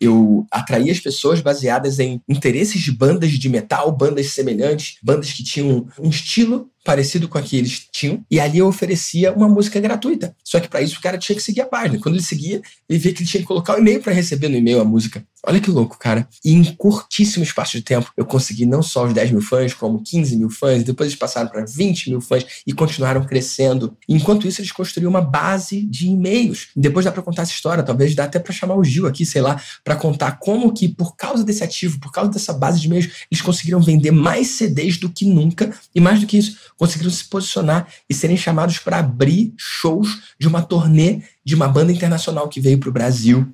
eu 0.00 0.46
atraía 0.50 0.90
as 0.90 0.98
pessoas 0.98 1.40
baseadas 1.40 1.98
em 1.98 2.22
interesses 2.28 2.80
de 2.80 2.90
bandas 2.90 3.32
de 3.32 3.48
metal, 3.48 3.92
bandas 3.92 4.30
semelhantes, 4.30 4.96
bandas 5.02 5.32
que 5.32 5.44
tinham 5.44 5.86
um 5.98 6.08
estilo 6.08 6.70
parecido 6.84 7.28
com 7.28 7.38
a 7.38 7.42
que 7.42 7.56
eles 7.56 7.86
tinham, 7.92 8.24
e 8.30 8.40
ali 8.40 8.58
eu 8.58 8.66
oferecia 8.66 9.32
uma 9.32 9.48
música 9.48 9.78
gratuita. 9.80 10.34
Só 10.42 10.58
que 10.60 10.68
para 10.68 10.82
isso 10.82 10.98
o 10.98 11.00
cara 11.00 11.18
tinha 11.18 11.36
que 11.36 11.42
seguir 11.42 11.60
a 11.60 11.66
página. 11.66 12.00
Quando 12.00 12.14
ele 12.14 12.24
seguia, 12.24 12.62
ele 12.88 12.98
via 12.98 13.12
que 13.12 13.22
ele 13.22 13.28
tinha 13.28 13.40
que 13.40 13.46
colocar 13.46 13.74
o 13.74 13.78
e-mail 13.78 14.00
para 14.00 14.12
receber 14.12 14.48
no 14.48 14.56
e-mail 14.56 14.80
a 14.80 14.84
música. 14.84 15.24
Olha 15.46 15.58
que 15.58 15.70
louco, 15.70 15.98
cara. 15.98 16.28
E 16.44 16.52
em 16.52 16.62
curtíssimo 16.74 17.42
espaço 17.42 17.72
de 17.72 17.82
tempo, 17.82 18.12
eu 18.14 18.26
consegui 18.26 18.66
não 18.66 18.82
só 18.82 19.06
os 19.06 19.14
10 19.14 19.30
mil 19.30 19.40
fãs, 19.40 19.72
como 19.72 20.02
15 20.02 20.36
mil 20.36 20.50
fãs, 20.50 20.84
depois 20.84 21.08
eles 21.08 21.18
passaram 21.18 21.48
para 21.48 21.64
20 21.64 22.10
mil 22.10 22.20
fãs 22.20 22.44
e 22.66 22.72
continuaram 22.72 23.24
crescendo. 23.24 23.96
Enquanto 24.06 24.46
isso, 24.46 24.60
eles 24.60 24.70
construíram 24.70 25.10
uma 25.10 25.22
base 25.22 25.82
de 25.82 26.08
e-mails. 26.08 26.68
Depois 26.76 27.04
dá 27.04 27.12
para 27.12 27.22
contar 27.22 27.42
essa 27.42 27.52
história, 27.52 27.82
talvez 27.82 28.14
dá 28.14 28.24
até 28.24 28.38
para 28.38 28.52
chamar 28.52 28.74
o 28.74 28.84
Gil 28.84 29.06
aqui, 29.06 29.24
sei 29.24 29.40
lá, 29.40 29.60
para 29.82 29.96
contar 29.96 30.32
como 30.32 30.72
que, 30.74 30.88
por 30.88 31.16
causa 31.16 31.42
desse 31.42 31.64
ativo, 31.64 31.98
por 32.00 32.12
causa 32.12 32.30
dessa 32.30 32.52
base 32.52 32.78
de 32.78 32.86
e-mails, 32.86 33.08
eles 33.30 33.40
conseguiram 33.40 33.80
vender 33.80 34.10
mais 34.10 34.48
CDs 34.48 34.98
do 34.98 35.08
que 35.08 35.24
nunca, 35.24 35.72
e 35.94 36.00
mais 36.00 36.20
do 36.20 36.26
que 36.26 36.36
isso, 36.36 36.58
conseguiram 36.80 37.10
se 37.10 37.26
posicionar 37.26 37.86
e 38.08 38.14
serem 38.14 38.38
chamados 38.38 38.78
para 38.78 39.00
abrir 39.00 39.52
shows 39.58 40.08
de 40.38 40.48
uma 40.48 40.62
turnê 40.62 41.20
de 41.44 41.54
uma 41.54 41.68
banda 41.68 41.92
internacional 41.92 42.48
que 42.48 42.58
veio 42.58 42.78
para 42.78 42.88
o 42.88 42.92
Brasil. 42.92 43.46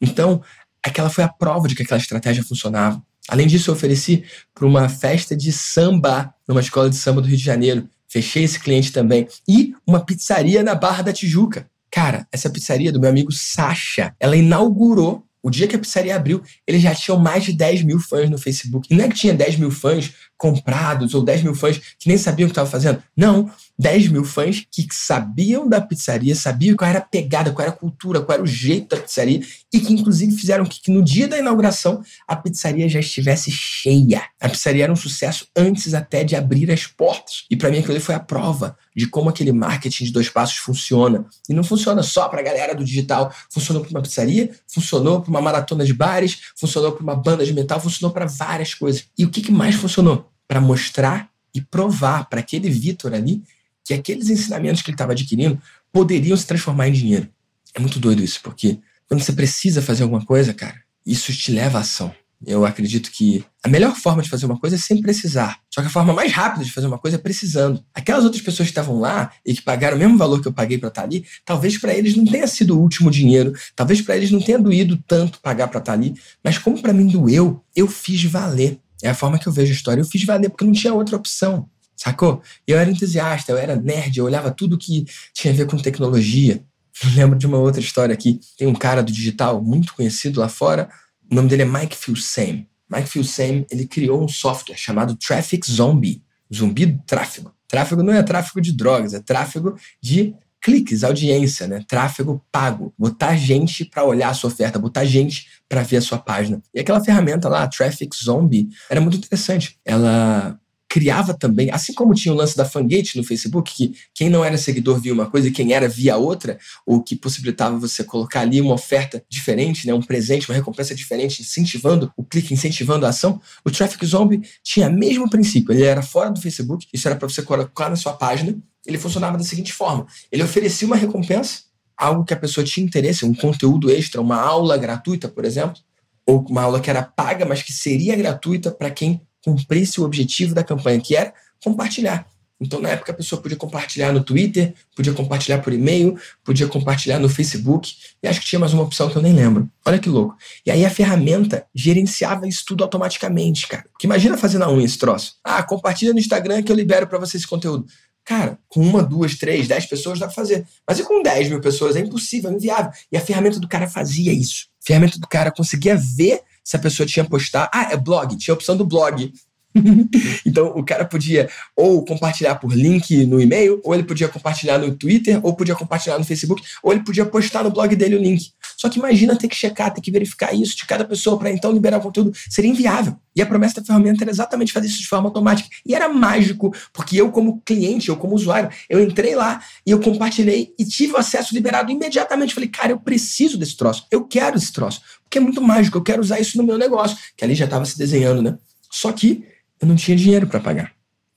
Então, 0.00 0.40
aquela 0.82 1.10
foi 1.10 1.22
a 1.22 1.28
prova 1.28 1.68
de 1.68 1.74
que 1.74 1.82
aquela 1.82 2.00
estratégia 2.00 2.42
funcionava. 2.42 3.02
Além 3.28 3.46
disso, 3.46 3.68
eu 3.68 3.74
ofereci 3.74 4.24
para 4.54 4.64
uma 4.64 4.88
festa 4.88 5.36
de 5.36 5.52
samba 5.52 6.32
numa 6.48 6.62
escola 6.62 6.88
de 6.88 6.96
samba 6.96 7.20
do 7.20 7.28
Rio 7.28 7.36
de 7.36 7.44
Janeiro. 7.44 7.86
Fechei 8.08 8.44
esse 8.44 8.58
cliente 8.58 8.90
também. 8.90 9.28
E 9.46 9.74
uma 9.86 10.00
pizzaria 10.00 10.62
na 10.62 10.74
Barra 10.74 11.02
da 11.02 11.12
Tijuca. 11.12 11.68
Cara, 11.90 12.26
essa 12.32 12.48
pizzaria 12.48 12.90
do 12.90 12.98
meu 12.98 13.10
amigo 13.10 13.30
Sasha, 13.30 14.14
ela 14.18 14.34
inaugurou 14.34 15.26
o 15.42 15.50
dia 15.50 15.66
que 15.66 15.74
a 15.74 15.78
pizzaria 15.78 16.14
abriu, 16.14 16.40
eles 16.66 16.80
já 16.80 16.94
tinham 16.94 17.18
mais 17.18 17.42
de 17.42 17.52
10 17.52 17.82
mil 17.82 17.98
fãs 17.98 18.30
no 18.30 18.38
Facebook. 18.38 18.86
E 18.88 18.96
não 18.96 19.04
é 19.04 19.08
que 19.08 19.16
tinha 19.16 19.34
10 19.34 19.56
mil 19.56 19.70
fãs 19.70 20.12
comprados 20.42 21.14
ou 21.14 21.22
10 21.22 21.44
mil 21.44 21.54
fãs 21.54 21.80
que 21.96 22.08
nem 22.08 22.18
sabiam 22.18 22.46
o 22.46 22.48
que 22.48 22.52
estava 22.52 22.68
fazendo. 22.68 23.00
Não, 23.16 23.48
10 23.78 24.08
mil 24.08 24.24
fãs 24.24 24.66
que 24.68 24.84
sabiam 24.90 25.68
da 25.68 25.80
pizzaria, 25.80 26.34
sabiam 26.34 26.76
qual 26.76 26.90
era 26.90 26.98
a 26.98 27.02
pegada, 27.02 27.52
qual 27.52 27.64
era 27.64 27.72
a 27.72 27.78
cultura, 27.78 28.20
qual 28.20 28.34
era 28.34 28.42
o 28.42 28.46
jeito 28.46 28.88
da 28.88 29.00
pizzaria 29.00 29.40
e 29.72 29.78
que 29.78 29.92
inclusive 29.92 30.36
fizeram 30.36 30.64
que, 30.64 30.80
que 30.80 30.90
no 30.90 31.00
dia 31.00 31.28
da 31.28 31.38
inauguração 31.38 32.02
a 32.26 32.34
pizzaria 32.34 32.88
já 32.88 32.98
estivesse 32.98 33.52
cheia. 33.52 34.24
A 34.40 34.48
pizzaria 34.48 34.82
era 34.82 34.92
um 34.92 34.96
sucesso 34.96 35.46
antes 35.54 35.94
até 35.94 36.24
de 36.24 36.34
abrir 36.34 36.72
as 36.72 36.88
portas. 36.88 37.44
E 37.48 37.56
para 37.56 37.70
mim 37.70 37.78
aquilo 37.78 38.00
foi 38.00 38.16
a 38.16 38.20
prova 38.20 38.76
de 38.96 39.06
como 39.06 39.30
aquele 39.30 39.52
marketing 39.52 40.06
de 40.06 40.12
dois 40.12 40.28
passos 40.28 40.56
funciona. 40.56 41.24
E 41.48 41.54
não 41.54 41.62
funciona 41.62 42.02
só 42.02 42.28
para 42.28 42.40
a 42.40 42.42
galera 42.42 42.74
do 42.74 42.84
digital. 42.84 43.32
Funcionou 43.48 43.80
para 43.80 43.90
uma 43.92 44.02
pizzaria, 44.02 44.50
funcionou 44.66 45.20
para 45.20 45.30
uma 45.30 45.40
maratona 45.40 45.84
de 45.84 45.94
bares, 45.94 46.38
funcionou 46.56 46.90
para 46.90 47.02
uma 47.04 47.14
banda 47.14 47.46
de 47.46 47.52
metal, 47.52 47.78
funcionou 47.78 48.12
para 48.12 48.26
várias 48.26 48.74
coisas. 48.74 49.04
E 49.16 49.24
o 49.24 49.30
que, 49.30 49.40
que 49.40 49.52
mais 49.52 49.76
funcionou? 49.76 50.31
Para 50.52 50.60
mostrar 50.60 51.30
e 51.54 51.62
provar 51.62 52.28
para 52.28 52.40
aquele 52.40 52.68
Vitor 52.68 53.14
ali 53.14 53.42
que 53.82 53.94
aqueles 53.94 54.28
ensinamentos 54.28 54.82
que 54.82 54.90
ele 54.90 54.96
estava 54.96 55.12
adquirindo 55.12 55.58
poderiam 55.90 56.36
se 56.36 56.46
transformar 56.46 56.88
em 56.88 56.92
dinheiro. 56.92 57.26
É 57.72 57.80
muito 57.80 57.98
doido 57.98 58.22
isso, 58.22 58.38
porque 58.42 58.78
quando 59.08 59.22
você 59.22 59.32
precisa 59.32 59.80
fazer 59.80 60.02
alguma 60.02 60.22
coisa, 60.26 60.52
cara, 60.52 60.76
isso 61.06 61.32
te 61.32 61.50
leva 61.50 61.78
à 61.78 61.80
ação. 61.80 62.14
Eu 62.44 62.66
acredito 62.66 63.10
que 63.10 63.42
a 63.62 63.68
melhor 63.68 63.96
forma 63.96 64.22
de 64.22 64.28
fazer 64.28 64.44
uma 64.44 64.58
coisa 64.60 64.76
é 64.76 64.78
sem 64.78 65.00
precisar. 65.00 65.58
Só 65.70 65.80
que 65.80 65.86
a 65.86 65.90
forma 65.90 66.12
mais 66.12 66.30
rápida 66.30 66.66
de 66.66 66.70
fazer 66.70 66.86
uma 66.86 66.98
coisa 66.98 67.16
é 67.16 67.18
precisando. 67.18 67.82
Aquelas 67.94 68.22
outras 68.22 68.42
pessoas 68.42 68.68
que 68.68 68.72
estavam 68.72 69.00
lá 69.00 69.32
e 69.46 69.54
que 69.54 69.62
pagaram 69.62 69.96
o 69.96 69.98
mesmo 69.98 70.18
valor 70.18 70.42
que 70.42 70.48
eu 70.48 70.52
paguei 70.52 70.76
para 70.76 70.90
estar 70.90 71.04
ali, 71.04 71.24
talvez 71.46 71.78
para 71.78 71.94
eles 71.94 72.14
não 72.14 72.26
tenha 72.26 72.46
sido 72.46 72.76
o 72.76 72.82
último 72.82 73.10
dinheiro, 73.10 73.54
talvez 73.74 74.02
para 74.02 74.18
eles 74.18 74.30
não 74.30 74.42
tenha 74.42 74.58
doído 74.58 75.02
tanto 75.06 75.40
pagar 75.40 75.68
para 75.68 75.78
estar 75.78 75.94
ali, 75.94 76.12
mas 76.44 76.58
como 76.58 76.82
para 76.82 76.92
mim 76.92 77.06
doeu, 77.06 77.64
eu 77.74 77.88
fiz 77.88 78.22
valer. 78.24 78.78
É 79.02 79.10
a 79.10 79.14
forma 79.14 79.38
que 79.38 79.46
eu 79.46 79.52
vejo 79.52 79.72
a 79.72 79.74
história. 79.74 80.00
Eu 80.00 80.06
fiz 80.06 80.24
valer 80.24 80.48
porque 80.48 80.64
não 80.64 80.72
tinha 80.72 80.94
outra 80.94 81.16
opção. 81.16 81.68
Sacou? 81.96 82.42
Eu 82.66 82.78
era 82.78 82.90
entusiasta, 82.90 83.52
eu 83.52 83.58
era 83.58 83.76
nerd, 83.76 84.18
eu 84.18 84.24
olhava 84.24 84.50
tudo 84.50 84.78
que 84.78 85.06
tinha 85.34 85.52
a 85.52 85.56
ver 85.56 85.66
com 85.66 85.76
tecnologia. 85.76 86.62
Eu 87.04 87.10
lembro 87.14 87.38
de 87.38 87.46
uma 87.46 87.58
outra 87.58 87.80
história 87.80 88.12
aqui. 88.12 88.40
Tem 88.56 88.66
um 88.66 88.74
cara 88.74 89.02
do 89.02 89.12
digital 89.12 89.62
muito 89.62 89.94
conhecido 89.94 90.40
lá 90.40 90.48
fora, 90.48 90.88
o 91.30 91.34
nome 91.34 91.48
dele 91.48 91.62
é 91.62 91.64
Mike 91.64 91.96
Filsaime. 91.96 92.68
Mike 92.90 93.08
Filsaime, 93.08 93.66
ele 93.70 93.86
criou 93.86 94.22
um 94.22 94.28
software 94.28 94.76
chamado 94.76 95.16
Traffic 95.16 95.66
Zombie, 95.66 96.22
zumbi 96.52 96.84
do 96.84 97.02
tráfego. 97.06 97.54
Tráfego 97.66 98.02
não 98.02 98.12
é 98.12 98.22
tráfego 98.22 98.60
de 98.60 98.70
drogas, 98.70 99.14
é 99.14 99.20
tráfego 99.20 99.74
de 99.98 100.34
cliques, 100.62 101.02
audiência, 101.02 101.66
né? 101.66 101.84
Tráfego 101.86 102.42
pago. 102.50 102.94
Botar 102.96 103.36
gente 103.36 103.84
para 103.84 104.04
olhar 104.04 104.30
a 104.30 104.34
sua 104.34 104.48
oferta, 104.48 104.78
botar 104.78 105.04
gente 105.04 105.46
para 105.68 105.82
ver 105.82 105.96
a 105.96 106.02
sua 106.02 106.18
página. 106.18 106.62
E 106.72 106.80
aquela 106.80 107.02
ferramenta 107.02 107.48
lá, 107.48 107.66
Traffic 107.66 108.14
Zombie, 108.16 108.68
era 108.88 109.00
muito 109.00 109.16
interessante. 109.16 109.76
Ela 109.84 110.58
criava 110.92 111.32
também, 111.32 111.70
assim 111.70 111.94
como 111.94 112.12
tinha 112.12 112.34
o 112.34 112.36
lance 112.36 112.54
da 112.54 112.66
Fangate 112.66 113.16
no 113.16 113.24
Facebook, 113.24 113.74
que 113.74 113.94
quem 114.14 114.28
não 114.28 114.44
era 114.44 114.58
seguidor 114.58 115.00
via 115.00 115.14
uma 115.14 115.24
coisa 115.24 115.48
e 115.48 115.50
quem 115.50 115.72
era 115.72 115.88
via 115.88 116.18
outra, 116.18 116.58
o 116.84 117.02
que 117.02 117.16
possibilitava 117.16 117.78
você 117.78 118.04
colocar 118.04 118.40
ali 118.40 118.60
uma 118.60 118.74
oferta 118.74 119.24
diferente, 119.26 119.86
né, 119.86 119.94
um 119.94 120.02
presente, 120.02 120.50
uma 120.50 120.54
recompensa 120.54 120.94
diferente, 120.94 121.40
incentivando 121.40 122.12
o 122.14 122.22
clique, 122.22 122.52
incentivando 122.52 123.06
a 123.06 123.08
ação. 123.08 123.40
O 123.64 123.70
Traffic 123.70 124.04
Zombie 124.04 124.42
tinha 124.62 124.86
o 124.90 124.92
mesmo 124.92 125.30
princípio, 125.30 125.72
ele 125.72 125.82
era 125.82 126.02
fora 126.02 126.30
do 126.30 126.38
Facebook, 126.38 126.86
isso 126.92 127.08
era 127.08 127.16
para 127.16 127.26
você 127.26 127.40
colocar 127.40 127.88
na 127.88 127.96
sua 127.96 128.12
página, 128.12 128.54
ele 128.86 128.98
funcionava 128.98 129.38
da 129.38 129.44
seguinte 129.44 129.72
forma: 129.72 130.06
ele 130.30 130.42
oferecia 130.42 130.86
uma 130.86 130.96
recompensa, 130.96 131.62
algo 131.96 132.24
que 132.24 132.34
a 132.34 132.36
pessoa 132.36 132.64
tinha 132.64 132.84
interesse, 132.84 133.24
um 133.24 133.34
conteúdo 133.34 133.90
extra, 133.90 134.20
uma 134.20 134.40
aula 134.40 134.76
gratuita, 134.76 135.28
por 135.28 135.44
exemplo, 135.44 135.80
ou 136.26 136.44
uma 136.48 136.62
aula 136.62 136.80
que 136.80 136.90
era 136.90 137.02
paga, 137.02 137.44
mas 137.44 137.62
que 137.62 137.72
seria 137.72 138.16
gratuita 138.16 138.70
para 138.70 138.90
quem 138.90 139.20
cumprisse 139.44 140.00
o 140.00 140.04
objetivo 140.04 140.54
da 140.54 140.64
campanha, 140.64 141.00
que 141.00 141.16
era 141.16 141.32
compartilhar. 141.62 142.26
Então, 142.62 142.80
na 142.80 142.90
época, 142.90 143.10
a 143.10 143.14
pessoa 143.14 143.42
podia 143.42 143.56
compartilhar 143.56 144.12
no 144.12 144.22
Twitter, 144.22 144.72
podia 144.94 145.12
compartilhar 145.12 145.58
por 145.58 145.72
e-mail, 145.72 146.16
podia 146.44 146.68
compartilhar 146.68 147.18
no 147.18 147.28
Facebook, 147.28 147.92
e 148.22 148.28
acho 148.28 148.40
que 148.40 148.46
tinha 148.46 148.60
mais 148.60 148.72
uma 148.72 148.84
opção 148.84 149.10
que 149.10 149.16
eu 149.16 149.22
nem 149.22 149.32
lembro. 149.32 149.68
Olha 149.84 149.98
que 149.98 150.08
louco. 150.08 150.36
E 150.64 150.70
aí 150.70 150.86
a 150.86 150.90
ferramenta 150.90 151.66
gerenciava 151.74 152.46
isso 152.46 152.64
tudo 152.64 152.84
automaticamente, 152.84 153.66
cara. 153.66 153.84
Porque 153.90 154.06
imagina 154.06 154.38
fazer 154.38 154.58
na 154.58 154.70
unha 154.70 154.84
esse 154.84 154.96
troço. 154.96 155.34
Ah, 155.42 155.60
compartilha 155.64 156.12
no 156.12 156.20
Instagram 156.20 156.62
que 156.62 156.70
eu 156.70 156.76
libero 156.76 157.08
para 157.08 157.18
você 157.18 157.36
esse 157.36 157.48
conteúdo. 157.48 157.84
Cara, 158.24 158.58
com 158.68 158.80
uma, 158.80 159.02
duas, 159.02 159.36
três, 159.36 159.66
dez 159.66 159.86
pessoas 159.86 160.18
dá 160.18 160.26
pra 160.26 160.34
fazer. 160.34 160.64
Mas 160.86 160.98
e 160.98 161.02
com 161.02 161.22
dez 161.22 161.48
mil 161.48 161.60
pessoas? 161.60 161.96
É 161.96 162.00
impossível, 162.00 162.50
é 162.50 162.54
inviável. 162.54 162.92
E 163.10 163.16
a 163.16 163.20
ferramenta 163.20 163.58
do 163.58 163.68
cara 163.68 163.88
fazia 163.88 164.32
isso. 164.32 164.66
A 164.82 164.86
ferramenta 164.86 165.18
do 165.18 165.26
cara 165.26 165.50
conseguia 165.50 165.96
ver 165.96 166.40
se 166.62 166.76
a 166.76 166.78
pessoa 166.78 167.06
tinha 167.06 167.24
postado. 167.24 167.68
Ah, 167.72 167.88
é 167.92 167.96
blog, 167.96 168.36
tinha 168.36 168.52
a 168.52 168.56
opção 168.56 168.76
do 168.76 168.84
blog. 168.84 169.32
então 170.44 170.66
o 170.76 170.84
cara 170.84 171.04
podia 171.04 171.48
ou 171.74 172.04
compartilhar 172.04 172.56
por 172.56 172.72
link 172.74 173.24
no 173.26 173.40
e-mail, 173.40 173.80
ou 173.82 173.94
ele 173.94 174.04
podia 174.04 174.28
compartilhar 174.28 174.78
no 174.78 174.94
Twitter, 174.94 175.40
ou 175.42 175.54
podia 175.54 175.74
compartilhar 175.74 176.18
no 176.18 176.24
Facebook, 176.24 176.62
ou 176.82 176.92
ele 176.92 177.02
podia 177.02 177.24
postar 177.24 177.64
no 177.64 177.70
blog 177.70 177.96
dele 177.96 178.16
o 178.16 178.22
link. 178.22 178.52
Só 178.82 178.88
que 178.88 178.98
imagina 178.98 179.36
ter 179.36 179.46
que 179.46 179.54
checar, 179.54 179.94
ter 179.94 180.00
que 180.00 180.10
verificar 180.10 180.52
isso 180.52 180.76
de 180.76 180.84
cada 180.84 181.04
pessoa 181.04 181.38
para 181.38 181.52
então 181.52 181.70
liberar 181.70 181.98
o 181.98 182.00
conteúdo. 182.00 182.32
Seria 182.50 182.68
inviável. 182.68 183.16
E 183.36 183.40
a 183.40 183.46
promessa 183.46 183.80
da 183.80 183.86
ferramenta 183.86 184.24
era 184.24 184.30
exatamente 184.32 184.72
fazer 184.72 184.88
isso 184.88 184.98
de 184.98 185.06
forma 185.06 185.28
automática. 185.28 185.68
E 185.86 185.94
era 185.94 186.08
mágico, 186.08 186.74
porque 186.92 187.16
eu, 187.16 187.30
como 187.30 187.62
cliente, 187.64 188.08
eu, 188.08 188.16
como 188.16 188.34
usuário, 188.34 188.70
eu 188.90 189.00
entrei 189.00 189.36
lá 189.36 189.62
e 189.86 189.92
eu 189.92 190.00
compartilhei 190.00 190.74
e 190.76 190.84
tive 190.84 191.12
o 191.12 191.16
acesso 191.16 191.54
liberado 191.54 191.92
imediatamente. 191.92 192.54
Falei, 192.54 192.68
cara, 192.68 192.90
eu 192.90 192.98
preciso 192.98 193.56
desse 193.56 193.76
troço, 193.76 194.04
eu 194.10 194.24
quero 194.24 194.56
esse 194.56 194.72
troço, 194.72 195.00
porque 195.22 195.38
é 195.38 195.40
muito 195.40 195.62
mágico, 195.62 195.98
eu 195.98 196.02
quero 196.02 196.20
usar 196.20 196.40
isso 196.40 196.58
no 196.58 196.64
meu 196.64 196.76
negócio, 196.76 197.16
que 197.36 197.44
ali 197.44 197.54
já 197.54 197.66
estava 197.66 197.84
se 197.84 197.96
desenhando, 197.96 198.42
né? 198.42 198.58
Só 198.90 199.12
que 199.12 199.44
eu 199.80 199.86
não 199.86 199.94
tinha 199.94 200.16
dinheiro 200.16 200.48
para 200.48 200.58
pagar. 200.58 200.92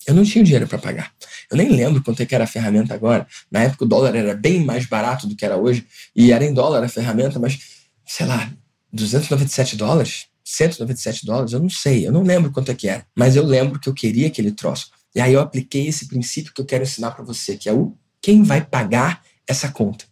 Eu 0.08 0.14
não 0.14 0.24
tinha 0.24 0.44
dinheiro 0.44 0.68
para 0.68 0.78
pagar. 0.78 1.12
Eu 1.50 1.58
nem 1.58 1.70
lembro 1.70 2.04
quanto 2.04 2.22
é 2.22 2.26
que 2.26 2.36
era 2.36 2.44
a 2.44 2.48
ferramenta 2.48 2.94
agora. 2.94 3.28
Na 3.52 3.62
época 3.62 3.86
o 3.86 3.88
dólar 3.88 4.16
era 4.16 4.36
bem 4.36 4.64
mais 4.64 4.86
barato 4.86 5.28
do 5.28 5.36
que 5.36 5.46
era 5.46 5.58
hoje, 5.58 5.86
e 6.16 6.32
era 6.32 6.44
em 6.44 6.54
dólar 6.54 6.84
a 6.84 6.90
ferramenta, 6.90 7.40
mas, 7.40 7.60
sei 8.06 8.26
lá, 8.26 8.52
297 8.92 9.76
dólares? 9.76 10.28
197 10.44 11.26
dólares? 11.26 11.54
Eu 11.54 11.60
não 11.60 11.70
sei, 11.70 12.08
eu 12.08 12.12
não 12.12 12.24
lembro 12.24 12.52
quanto 12.52 12.72
é 12.72 12.76
que 12.76 12.88
era. 12.88 13.06
Mas 13.16 13.36
eu 13.36 13.44
lembro 13.44 13.80
que 13.80 13.90
eu 13.90 13.94
queria 13.94 14.28
aquele 14.28 14.52
troço. 14.52 14.90
E 15.14 15.20
aí 15.20 15.34
eu 15.34 15.40
apliquei 15.40 15.88
esse 15.88 16.08
princípio 16.08 16.54
que 16.54 16.62
eu 16.62 16.66
quero 16.66 16.84
ensinar 16.84 17.12
para 17.12 17.24
você, 17.24 17.58
que 17.58 17.68
é 17.68 17.74
o 17.74 17.98
quem 18.22 18.44
vai 18.44 18.64
pagar 18.64 19.24
essa 19.48 19.70
conta. 19.70 20.06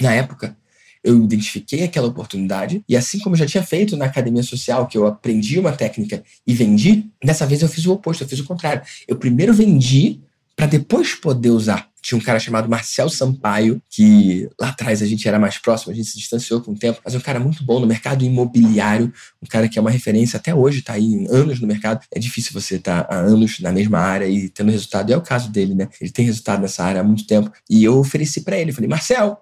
Na 0.00 0.12
época, 0.12 0.56
eu 1.02 1.22
identifiquei 1.22 1.84
aquela 1.84 2.08
oportunidade 2.08 2.82
e 2.88 2.96
assim 2.96 3.18
como 3.18 3.34
eu 3.34 3.38
já 3.38 3.46
tinha 3.46 3.62
feito 3.62 3.96
na 3.96 4.06
academia 4.06 4.42
social, 4.42 4.86
que 4.86 4.96
eu 4.96 5.06
aprendi 5.06 5.58
uma 5.58 5.72
técnica 5.72 6.22
e 6.46 6.54
vendi, 6.54 7.06
dessa 7.22 7.46
vez 7.46 7.62
eu 7.62 7.68
fiz 7.68 7.86
o 7.86 7.92
oposto, 7.92 8.22
eu 8.24 8.28
fiz 8.28 8.40
o 8.40 8.44
contrário. 8.44 8.82
Eu 9.06 9.16
primeiro 9.16 9.52
vendi 9.54 10.20
para 10.58 10.66
depois 10.66 11.14
poder 11.14 11.50
usar. 11.50 11.88
Tinha 12.02 12.18
um 12.18 12.20
cara 12.20 12.40
chamado 12.40 12.68
Marcel 12.68 13.08
Sampaio, 13.08 13.80
que 13.88 14.48
lá 14.60 14.70
atrás 14.70 15.00
a 15.02 15.06
gente 15.06 15.28
era 15.28 15.38
mais 15.38 15.56
próximo, 15.56 15.92
a 15.92 15.94
gente 15.94 16.08
se 16.08 16.18
distanciou 16.18 16.60
com 16.60 16.72
o 16.72 16.76
tempo, 16.76 17.00
mas 17.04 17.14
é 17.14 17.18
um 17.18 17.20
cara 17.20 17.38
muito 17.38 17.62
bom 17.62 17.78
no 17.78 17.86
mercado 17.86 18.24
imobiliário, 18.24 19.12
um 19.40 19.46
cara 19.46 19.68
que 19.68 19.78
é 19.78 19.80
uma 19.80 19.90
referência 19.90 20.36
até 20.36 20.52
hoje, 20.52 20.80
está 20.80 20.94
aí 20.94 21.26
anos 21.30 21.60
no 21.60 21.66
mercado. 21.66 22.04
É 22.12 22.18
difícil 22.18 22.52
você 22.52 22.74
estar 22.74 23.04
tá 23.04 23.14
há 23.14 23.18
anos 23.20 23.60
na 23.60 23.70
mesma 23.70 24.00
área 24.00 24.26
e 24.26 24.48
tendo 24.48 24.72
resultado. 24.72 25.10
E 25.10 25.12
é 25.12 25.16
o 25.16 25.22
caso 25.22 25.48
dele, 25.48 25.74
né? 25.74 25.88
Ele 26.00 26.10
tem 26.10 26.24
resultado 26.24 26.60
nessa 26.60 26.82
área 26.82 27.02
há 27.02 27.04
muito 27.04 27.24
tempo. 27.24 27.52
E 27.70 27.84
eu 27.84 27.96
ofereci 27.96 28.40
para 28.40 28.58
ele, 28.58 28.72
falei, 28.72 28.88
Marcel, 28.88 29.38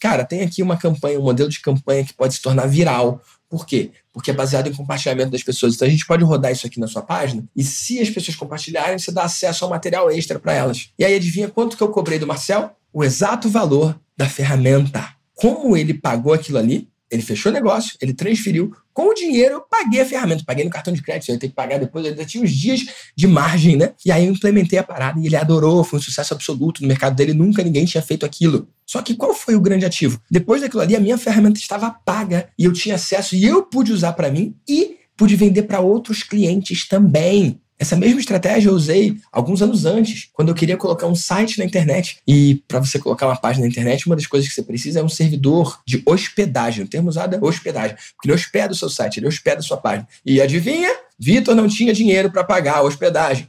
Cara, 0.00 0.24
tem 0.24 0.42
aqui 0.42 0.62
uma 0.62 0.76
campanha, 0.76 1.18
um 1.18 1.24
modelo 1.24 1.48
de 1.48 1.60
campanha 1.60 2.04
que 2.04 2.14
pode 2.14 2.34
se 2.34 2.42
tornar 2.42 2.66
viral. 2.66 3.20
Por 3.48 3.66
quê? 3.66 3.90
Porque 4.12 4.30
é 4.30 4.34
baseado 4.34 4.68
em 4.68 4.74
compartilhamento 4.74 5.30
das 5.30 5.42
pessoas. 5.42 5.74
Então 5.74 5.88
a 5.88 5.90
gente 5.90 6.06
pode 6.06 6.22
rodar 6.22 6.52
isso 6.52 6.66
aqui 6.66 6.78
na 6.78 6.86
sua 6.86 7.02
página 7.02 7.44
e 7.56 7.64
se 7.64 7.98
as 8.00 8.10
pessoas 8.10 8.36
compartilharem, 8.36 8.98
você 8.98 9.10
dá 9.10 9.24
acesso 9.24 9.64
ao 9.64 9.70
material 9.70 10.10
extra 10.10 10.38
para 10.38 10.52
elas. 10.52 10.90
E 10.98 11.04
aí 11.04 11.14
adivinha 11.14 11.48
quanto 11.48 11.76
que 11.76 11.82
eu 11.82 11.88
cobrei 11.88 12.18
do 12.18 12.26
Marcel? 12.26 12.76
O 12.92 13.02
exato 13.02 13.48
valor 13.48 13.98
da 14.16 14.28
ferramenta. 14.28 15.08
Como 15.34 15.76
ele 15.76 15.94
pagou 15.94 16.32
aquilo 16.32 16.58
ali? 16.58 16.88
Ele 17.10 17.22
fechou 17.22 17.50
o 17.50 17.54
negócio, 17.54 17.96
ele 18.00 18.12
transferiu. 18.12 18.74
Com 18.92 19.10
o 19.10 19.14
dinheiro, 19.14 19.54
eu 19.54 19.60
paguei 19.60 20.00
a 20.00 20.04
ferramenta, 20.04 20.42
paguei 20.44 20.64
no 20.64 20.70
cartão 20.70 20.92
de 20.92 21.00
crédito, 21.00 21.28
eu 21.28 21.34
ia 21.34 21.38
ter 21.38 21.48
que 21.48 21.54
pagar 21.54 21.78
depois, 21.78 22.04
eu 22.04 22.10
ainda 22.10 22.24
tinha 22.24 22.42
uns 22.42 22.50
dias 22.50 22.84
de 23.16 23.26
margem, 23.26 23.76
né? 23.76 23.92
E 24.04 24.10
aí 24.10 24.26
eu 24.26 24.32
implementei 24.32 24.78
a 24.78 24.82
parada 24.82 25.20
e 25.20 25.26
ele 25.26 25.36
adorou, 25.36 25.84
foi 25.84 25.98
um 25.98 26.02
sucesso 26.02 26.34
absoluto 26.34 26.82
no 26.82 26.88
mercado 26.88 27.14
dele, 27.14 27.32
nunca 27.32 27.62
ninguém 27.62 27.84
tinha 27.84 28.02
feito 28.02 28.26
aquilo. 28.26 28.68
Só 28.84 29.00
que 29.00 29.14
qual 29.14 29.34
foi 29.34 29.54
o 29.54 29.60
grande 29.60 29.84
ativo? 29.84 30.20
Depois 30.30 30.62
daquilo 30.62 30.82
ali, 30.82 30.96
a 30.96 31.00
minha 31.00 31.16
ferramenta 31.16 31.60
estava 31.60 31.90
paga 31.90 32.48
e 32.58 32.64
eu 32.64 32.72
tinha 32.72 32.96
acesso 32.96 33.36
e 33.36 33.44
eu 33.44 33.62
pude 33.62 33.92
usar 33.92 34.14
para 34.14 34.30
mim 34.30 34.56
e 34.68 34.96
pude 35.16 35.36
vender 35.36 35.62
para 35.64 35.80
outros 35.80 36.22
clientes 36.22 36.88
também. 36.88 37.60
Essa 37.78 37.94
mesma 37.94 38.18
estratégia 38.18 38.70
eu 38.70 38.74
usei 38.74 39.16
alguns 39.30 39.62
anos 39.62 39.86
antes, 39.86 40.28
quando 40.32 40.48
eu 40.48 40.54
queria 40.54 40.76
colocar 40.76 41.06
um 41.06 41.14
site 41.14 41.58
na 41.58 41.64
internet. 41.64 42.18
E 42.26 42.56
para 42.66 42.80
você 42.80 42.98
colocar 42.98 43.26
uma 43.26 43.36
página 43.36 43.64
na 43.64 43.70
internet, 43.70 44.06
uma 44.06 44.16
das 44.16 44.26
coisas 44.26 44.48
que 44.48 44.54
você 44.54 44.62
precisa 44.62 44.98
é 44.98 45.02
um 45.02 45.08
servidor 45.08 45.80
de 45.86 46.02
hospedagem. 46.04 46.84
O 46.84 46.88
termo 46.88 47.08
usado 47.08 47.36
é 47.36 47.38
hospedagem, 47.40 47.96
porque 47.96 48.26
ele 48.26 48.34
hospeda 48.34 48.72
o 48.72 48.76
seu 48.76 48.90
site, 48.90 49.18
ele 49.18 49.28
hospeda 49.28 49.60
a 49.60 49.62
sua 49.62 49.76
página. 49.76 50.08
E 50.26 50.40
adivinha? 50.40 50.90
Vitor 51.16 51.54
não 51.54 51.68
tinha 51.68 51.92
dinheiro 51.92 52.30
para 52.32 52.42
pagar 52.42 52.78
a 52.78 52.82
hospedagem. 52.82 53.48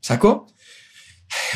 Sacou? 0.00 0.46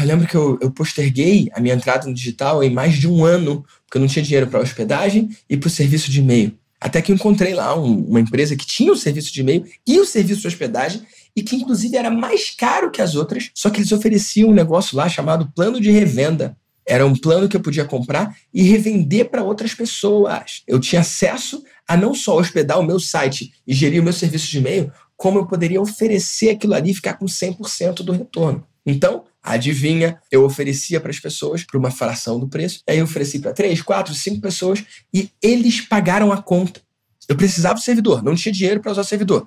Eu 0.01 0.07
lembro 0.07 0.27
que 0.27 0.35
eu, 0.35 0.59
eu, 0.61 0.71
posterguei 0.73 1.49
a 1.53 1.61
minha 1.61 1.75
entrada 1.75 2.07
no 2.07 2.15
digital 2.15 2.65
em 2.65 2.71
mais 2.71 2.95
de 2.95 3.07
um 3.07 3.25
ano, 3.25 3.65
porque 3.85 3.97
eu 3.97 4.01
não 4.01 4.09
tinha 4.09 4.25
dinheiro 4.25 4.49
para 4.49 4.61
hospedagem 4.61 5.29
e 5.49 5.57
para 5.57 5.69
o 5.69 5.71
serviço 5.71 6.11
de 6.11 6.19
e-mail. 6.19 6.59
Até 6.81 7.03
que 7.03 7.13
encontrei 7.13 7.55
lá 7.55 7.79
um, 7.79 8.05
uma 8.07 8.21
empresa 8.21 8.57
que 8.57 8.67
tinha 8.67 8.93
o 8.93 8.97
serviço 8.97 9.33
de 9.33 9.41
e-mail 9.41 9.65
e 9.87 9.99
o 9.99 10.05
serviço 10.05 10.43
de 10.43 10.47
hospedagem 10.47 11.03
e 11.39 11.43
que 11.43 11.55
inclusive 11.55 11.97
era 11.97 12.11
mais 12.11 12.51
caro 12.51 12.91
que 12.91 13.01
as 13.01 13.15
outras, 13.15 13.53
só 13.55 13.71
que 13.71 13.79
eles 13.79 13.93
ofereciam 13.93 14.51
um 14.51 14.53
negócio 14.53 14.97
lá 14.97 15.09
chamado 15.09 15.49
plano 15.55 15.81
de 15.81 15.89
revenda. 15.89 16.57
Era 16.85 17.07
um 17.07 17.15
plano 17.15 17.49
que 17.49 17.57
eu 17.57 17.61
podia 17.61 17.85
comprar 17.85 18.37
e 18.53 18.65
revender 18.65 19.31
para 19.31 19.45
outras 19.45 19.73
pessoas. 19.73 20.65
Eu 20.67 20.81
tinha 20.81 21.01
acesso 21.01 21.63
a 21.87 21.97
não 21.97 22.13
só 22.13 22.37
hospedar 22.37 22.81
o 22.81 22.83
meu 22.83 22.99
site 22.99 23.53
e 23.65 23.73
gerir 23.73 24.01
o 24.01 24.05
meu 24.05 24.13
serviço 24.13 24.51
de 24.51 24.59
e-mail, 24.59 24.93
como 25.17 25.39
eu 25.39 25.47
poderia 25.47 25.81
oferecer 25.81 26.51
aquilo 26.51 26.75
ali 26.75 26.91
e 26.91 26.95
ficar 26.95 27.15
com 27.15 27.27
100% 27.27 28.03
do 28.03 28.11
retorno. 28.11 28.67
Então, 28.85 29.23
adivinha, 29.41 30.19
eu 30.33 30.45
oferecia 30.45 31.01
para 31.01 31.13
as 31.13 31.21
pessoas 31.21 31.63
por 31.63 31.77
uma 31.77 31.93
fração 31.93 32.41
do 32.41 32.49
preço, 32.49 32.81
aí 32.89 32.99
eu 32.99 33.05
ofereci 33.05 33.39
para 33.39 33.53
três, 33.53 33.81
quatro, 33.81 34.13
cinco 34.13 34.41
pessoas 34.41 34.83
e 35.15 35.31
eles 35.41 35.81
pagaram 35.81 36.33
a 36.33 36.43
conta. 36.43 36.81
Eu 37.29 37.37
precisava 37.37 37.75
do 37.75 37.81
servidor, 37.81 38.25
não 38.25 38.35
tinha 38.35 38.53
dinheiro 38.53 38.81
para 38.81 38.91
usar 38.91 39.03
o 39.03 39.05
servidor 39.05 39.47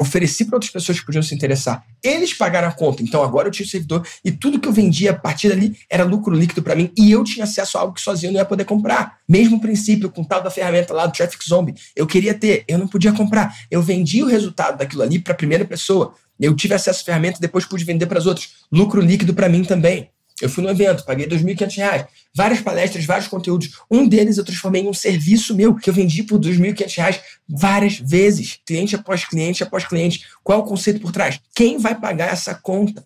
ofereci 0.00 0.46
para 0.46 0.56
outras 0.56 0.72
pessoas 0.72 0.98
que 0.98 1.04
podiam 1.04 1.22
se 1.22 1.34
interessar. 1.34 1.84
Eles 2.02 2.32
pagaram 2.32 2.68
a 2.68 2.72
conta, 2.72 3.02
então 3.02 3.22
agora 3.22 3.48
eu 3.48 3.52
tinha 3.52 3.66
o 3.66 3.68
servidor 3.68 4.06
e 4.24 4.32
tudo 4.32 4.58
que 4.58 4.66
eu 4.66 4.72
vendia 4.72 5.10
a 5.10 5.14
partir 5.14 5.50
dali 5.50 5.76
era 5.90 6.04
lucro 6.04 6.34
líquido 6.34 6.62
para 6.62 6.74
mim 6.74 6.90
e 6.96 7.12
eu 7.12 7.22
tinha 7.22 7.44
acesso 7.44 7.76
a 7.76 7.82
algo 7.82 7.92
que 7.92 8.00
sozinho 8.00 8.30
eu 8.30 8.32
não 8.32 8.40
ia 8.40 8.44
poder 8.44 8.64
comprar. 8.64 9.18
Mesmo 9.28 9.60
princípio, 9.60 10.10
com 10.10 10.24
tal 10.24 10.42
da 10.42 10.50
ferramenta 10.50 10.94
lá 10.94 11.04
do 11.06 11.12
Traffic 11.12 11.46
Zombie, 11.46 11.74
eu 11.94 12.06
queria 12.06 12.32
ter, 12.32 12.64
eu 12.66 12.78
não 12.78 12.88
podia 12.88 13.12
comprar. 13.12 13.54
Eu 13.70 13.82
vendi 13.82 14.22
o 14.22 14.26
resultado 14.26 14.78
daquilo 14.78 15.02
ali 15.02 15.18
para 15.18 15.34
a 15.34 15.36
primeira 15.36 15.64
pessoa. 15.64 16.14
Eu 16.40 16.56
tive 16.56 16.72
acesso 16.72 17.02
à 17.02 17.04
ferramenta 17.04 17.38
depois 17.38 17.66
pude 17.66 17.84
vender 17.84 18.06
para 18.06 18.18
as 18.18 18.24
outras. 18.24 18.48
Lucro 18.72 19.02
líquido 19.02 19.34
para 19.34 19.48
mim 19.48 19.62
também. 19.62 20.08
Eu 20.40 20.48
fui 20.48 20.62
no 20.62 20.70
evento, 20.70 21.04
paguei 21.04 21.26
R$ 21.26 21.36
2.500, 21.36 22.06
várias 22.34 22.60
palestras, 22.60 23.04
vários 23.04 23.28
conteúdos. 23.28 23.78
Um 23.90 24.06
deles 24.06 24.38
eu 24.38 24.44
transformei 24.44 24.82
em 24.82 24.88
um 24.88 24.94
serviço 24.94 25.54
meu 25.54 25.74
que 25.74 25.90
eu 25.90 25.94
vendi 25.94 26.22
por 26.22 26.42
R$ 26.42 26.50
2.500 26.50 27.20
várias 27.48 27.98
vezes, 27.98 28.58
cliente 28.64 28.94
após 28.94 29.24
cliente 29.24 29.62
após 29.62 29.84
cliente. 29.84 30.24
Qual 30.42 30.60
é 30.60 30.62
o 30.62 30.66
conceito 30.66 31.00
por 31.00 31.12
trás? 31.12 31.40
Quem 31.54 31.78
vai 31.78 31.98
pagar 31.98 32.32
essa 32.32 32.54
conta? 32.54 33.04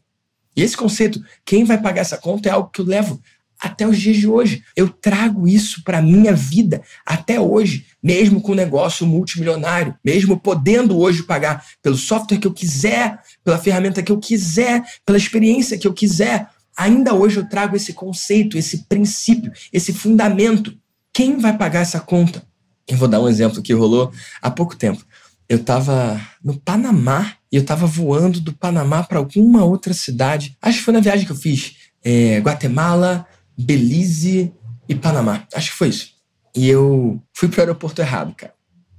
E 0.56 0.62
esse 0.62 0.76
conceito, 0.76 1.22
quem 1.44 1.64
vai 1.64 1.80
pagar 1.80 2.02
essa 2.02 2.16
conta, 2.16 2.48
é 2.48 2.52
algo 2.52 2.70
que 2.70 2.80
eu 2.80 2.84
levo 2.84 3.20
até 3.58 3.86
os 3.86 3.98
dias 3.98 4.16
de 4.16 4.28
hoje. 4.28 4.62
Eu 4.76 4.88
trago 4.88 5.48
isso 5.48 5.82
para 5.82 6.02
minha 6.02 6.34
vida 6.34 6.82
até 7.04 7.40
hoje, 7.40 7.86
mesmo 8.02 8.40
com 8.40 8.52
um 8.52 8.56
negócio 8.56 9.06
multimilionário, 9.06 9.94
mesmo 10.04 10.38
podendo 10.38 10.98
hoje 10.98 11.22
pagar 11.22 11.64
pelo 11.82 11.96
software 11.96 12.38
que 12.38 12.46
eu 12.46 12.52
quiser, 12.52 13.18
pela 13.42 13.58
ferramenta 13.58 14.02
que 14.02 14.12
eu 14.12 14.18
quiser, 14.18 14.84
pela 15.04 15.18
experiência 15.18 15.78
que 15.78 15.86
eu 15.86 15.94
quiser. 15.94 16.48
Ainda 16.76 17.14
hoje 17.14 17.38
eu 17.38 17.48
trago 17.48 17.76
esse 17.76 17.92
conceito, 17.92 18.58
esse 18.58 18.84
princípio, 18.84 19.52
esse 19.72 19.92
fundamento. 19.92 20.76
Quem 21.12 21.38
vai 21.38 21.56
pagar 21.56 21.80
essa 21.80 22.00
conta? 22.00 22.42
Eu 22.86 22.96
vou 22.96 23.08
dar 23.08 23.20
um 23.20 23.28
exemplo 23.28 23.62
que 23.62 23.72
rolou 23.72 24.12
há 24.42 24.50
pouco 24.50 24.76
tempo. 24.76 25.04
Eu 25.48 25.58
estava 25.58 26.20
no 26.42 26.58
Panamá 26.58 27.34
e 27.52 27.56
eu 27.56 27.62
estava 27.62 27.86
voando 27.86 28.40
do 28.40 28.52
Panamá 28.52 29.02
para 29.02 29.18
alguma 29.18 29.64
outra 29.64 29.94
cidade. 29.94 30.56
Acho 30.60 30.78
que 30.78 30.84
foi 30.84 30.94
na 30.94 31.00
viagem 31.00 31.24
que 31.24 31.32
eu 31.32 31.36
fiz. 31.36 31.76
É, 32.02 32.38
Guatemala, 32.38 33.26
Belize 33.56 34.52
e 34.88 34.94
Panamá. 34.94 35.46
Acho 35.54 35.70
que 35.70 35.76
foi 35.76 35.88
isso. 35.88 36.14
E 36.56 36.68
eu 36.68 37.22
fui 37.32 37.48
pro 37.48 37.60
aeroporto 37.60 38.00
errado, 38.00 38.34
cara. 38.34 38.54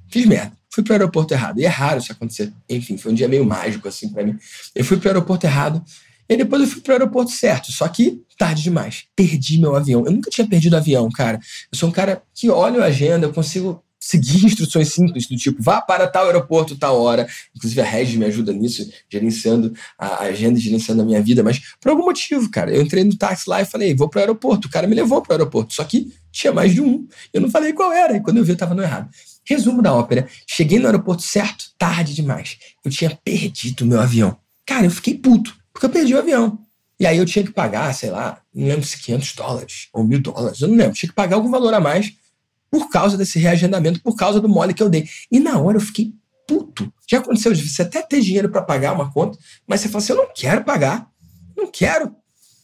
Fiz 0.10 0.25
merda. 0.25 0.53
Fui 0.70 0.84
pro 0.84 0.94
aeroporto 0.94 1.34
errado. 1.34 1.60
E 1.60 1.65
é 1.65 1.70
raro 1.70 2.00
isso 2.00 2.12
acontecer. 2.12 2.51
Enfim, 2.70 2.98
foi 2.98 3.12
um 3.12 3.15
dia 3.15 3.27
meio 3.27 3.46
mágico, 3.46 3.88
assim, 3.88 4.10
para 4.10 4.24
mim. 4.24 4.38
Eu 4.74 4.84
fui 4.86 4.98
pro 4.98 5.10
aeroporto 5.10 5.46
errado 5.46 5.84
e 6.27 6.38
depois 6.38 6.62
eu 6.62 6.67
fui 6.67 6.82
pro 6.82 6.94
aeroporto 6.94 7.32
certo, 7.32 7.72
só 7.72 7.88
que 7.88 8.22
tarde 8.38 8.63
demais. 8.63 9.05
Perdi 9.15 9.60
meu 9.60 9.75
avião. 9.75 10.05
Eu 10.05 10.12
nunca 10.12 10.29
tinha 10.29 10.48
perdido 10.48 10.75
avião, 10.75 11.10
cara. 11.10 11.39
Eu 11.72 11.77
sou 11.77 11.89
um 11.89 11.91
cara 11.91 12.22
que 12.34 12.50
olha 12.50 12.82
a 12.82 12.88
agenda, 12.88 13.27
eu 13.27 13.34
consigo 13.34 13.84
seguir 14.00 14.46
instruções 14.46 14.94
simples, 14.94 15.27
do 15.27 15.36
tipo, 15.36 15.62
vá 15.62 15.82
para 15.82 16.08
tal 16.08 16.25
aeroporto, 16.25 16.75
tal 16.75 17.00
hora. 17.01 17.27
Inclusive 17.55 17.82
a 17.82 17.86
Regi 17.86 18.17
me 18.17 18.25
ajuda 18.25 18.53
nisso, 18.53 18.89
gerenciando 19.10 19.74
a 19.98 20.24
agenda, 20.24 20.60
gerenciando 20.60 21.01
a 21.01 21.05
minha 21.05 21.22
vida, 21.22 21.44
mas 21.44 21.60
por 21.82 21.89
algum 21.89 22.05
motivo, 22.05 22.50
cara, 22.50 22.72
eu 22.72 22.82
entrei 22.82 23.03
no 23.03 23.15
táxi 23.15 23.50
lá 23.50 23.62
e 23.62 23.65
falei, 23.65 23.96
vou 23.96 24.10
pro 24.10 24.20
aeroporto. 24.20 24.67
O 24.67 24.72
cara 24.72 24.88
me 24.88 24.96
levou 24.96 25.22
pro 25.22 25.34
aeroporto, 25.34 25.74
só 25.74 25.84
que 25.84 26.13
tinha 26.32 26.53
mais 26.53 26.74
de 26.74 26.82
um. 26.82 27.08
Eu 27.34 27.41
não 27.41 27.50
falei 27.50 27.74
qual 27.74 27.91
era, 27.91 28.17
e 28.17 28.22
quando 28.22 28.38
eu 28.38 28.44
vi, 28.44 28.51
eu 28.51 28.58
tava 28.58 28.75
no 28.75 28.84
errado. 28.84 29.10
Resumo 29.44 29.82
da 29.82 29.94
ópera: 29.94 30.27
cheguei 30.48 30.79
no 30.79 30.86
aeroporto 30.86 31.22
certo, 31.22 31.65
tarde 31.77 32.13
demais. 32.13 32.58
Eu 32.84 32.91
tinha 32.91 33.17
perdido 33.24 33.86
meu 33.86 34.00
avião. 34.00 34.38
Cara, 34.65 34.86
eu 34.86 34.91
fiquei 34.91 35.15
puto. 35.15 35.55
Porque 35.75 35.88
eu 35.88 35.89
perdi 35.89 36.15
o 36.15 36.20
avião. 36.20 36.58
E 36.98 37.05
aí 37.05 37.17
eu 37.17 37.25
tinha 37.25 37.44
que 37.44 37.51
pagar, 37.51 37.94
sei 37.94 38.10
lá, 38.10 38.39
não 38.53 38.65
lembro 38.65 38.86
se 38.86 38.98
500 38.98 39.34
dólares 39.34 39.89
ou 39.91 40.05
mil 40.05 40.22
dólares, 40.22 40.62
eu 40.62 40.70
não 40.70 40.77
lembro. 40.77 40.94
Tinha 40.94 41.10
que 41.10 41.15
pagar 41.15 41.36
algum 41.36 41.51
valor 41.51 41.74
a 41.74 41.82
mais 41.82 42.13
por 42.72 42.89
causa 42.89 43.17
desse 43.17 43.38
reagendamento, 43.38 44.01
por 44.01 44.15
causa 44.15 44.39
do 44.39 44.48
mole 44.48 44.74
que 44.74 44.82
eu 44.82 44.89
dei. 44.89 45.05
E 45.29 45.38
na 45.38 45.60
hora 45.60 45.75
eu 45.75 45.82
fiquei 45.82 46.13
puto. 46.48 46.89
Já 47.05 47.17
aconteceu 47.17 47.53
de 47.53 47.67
você 47.67 47.82
até 47.82 48.01
ter 48.01 48.22
dinheiro 48.22 48.48
para 48.48 48.62
pagar 48.62 48.94
uma 48.94 49.12
conta, 49.12 49.38
mas 49.67 49.82
você 49.82 49.89
fala 49.89 50.01
assim: 50.01 50.13
eu 50.13 50.17
não 50.17 50.29
quero 50.34 50.63
pagar, 50.63 51.10
não 51.58 51.70
quero. 51.70 52.15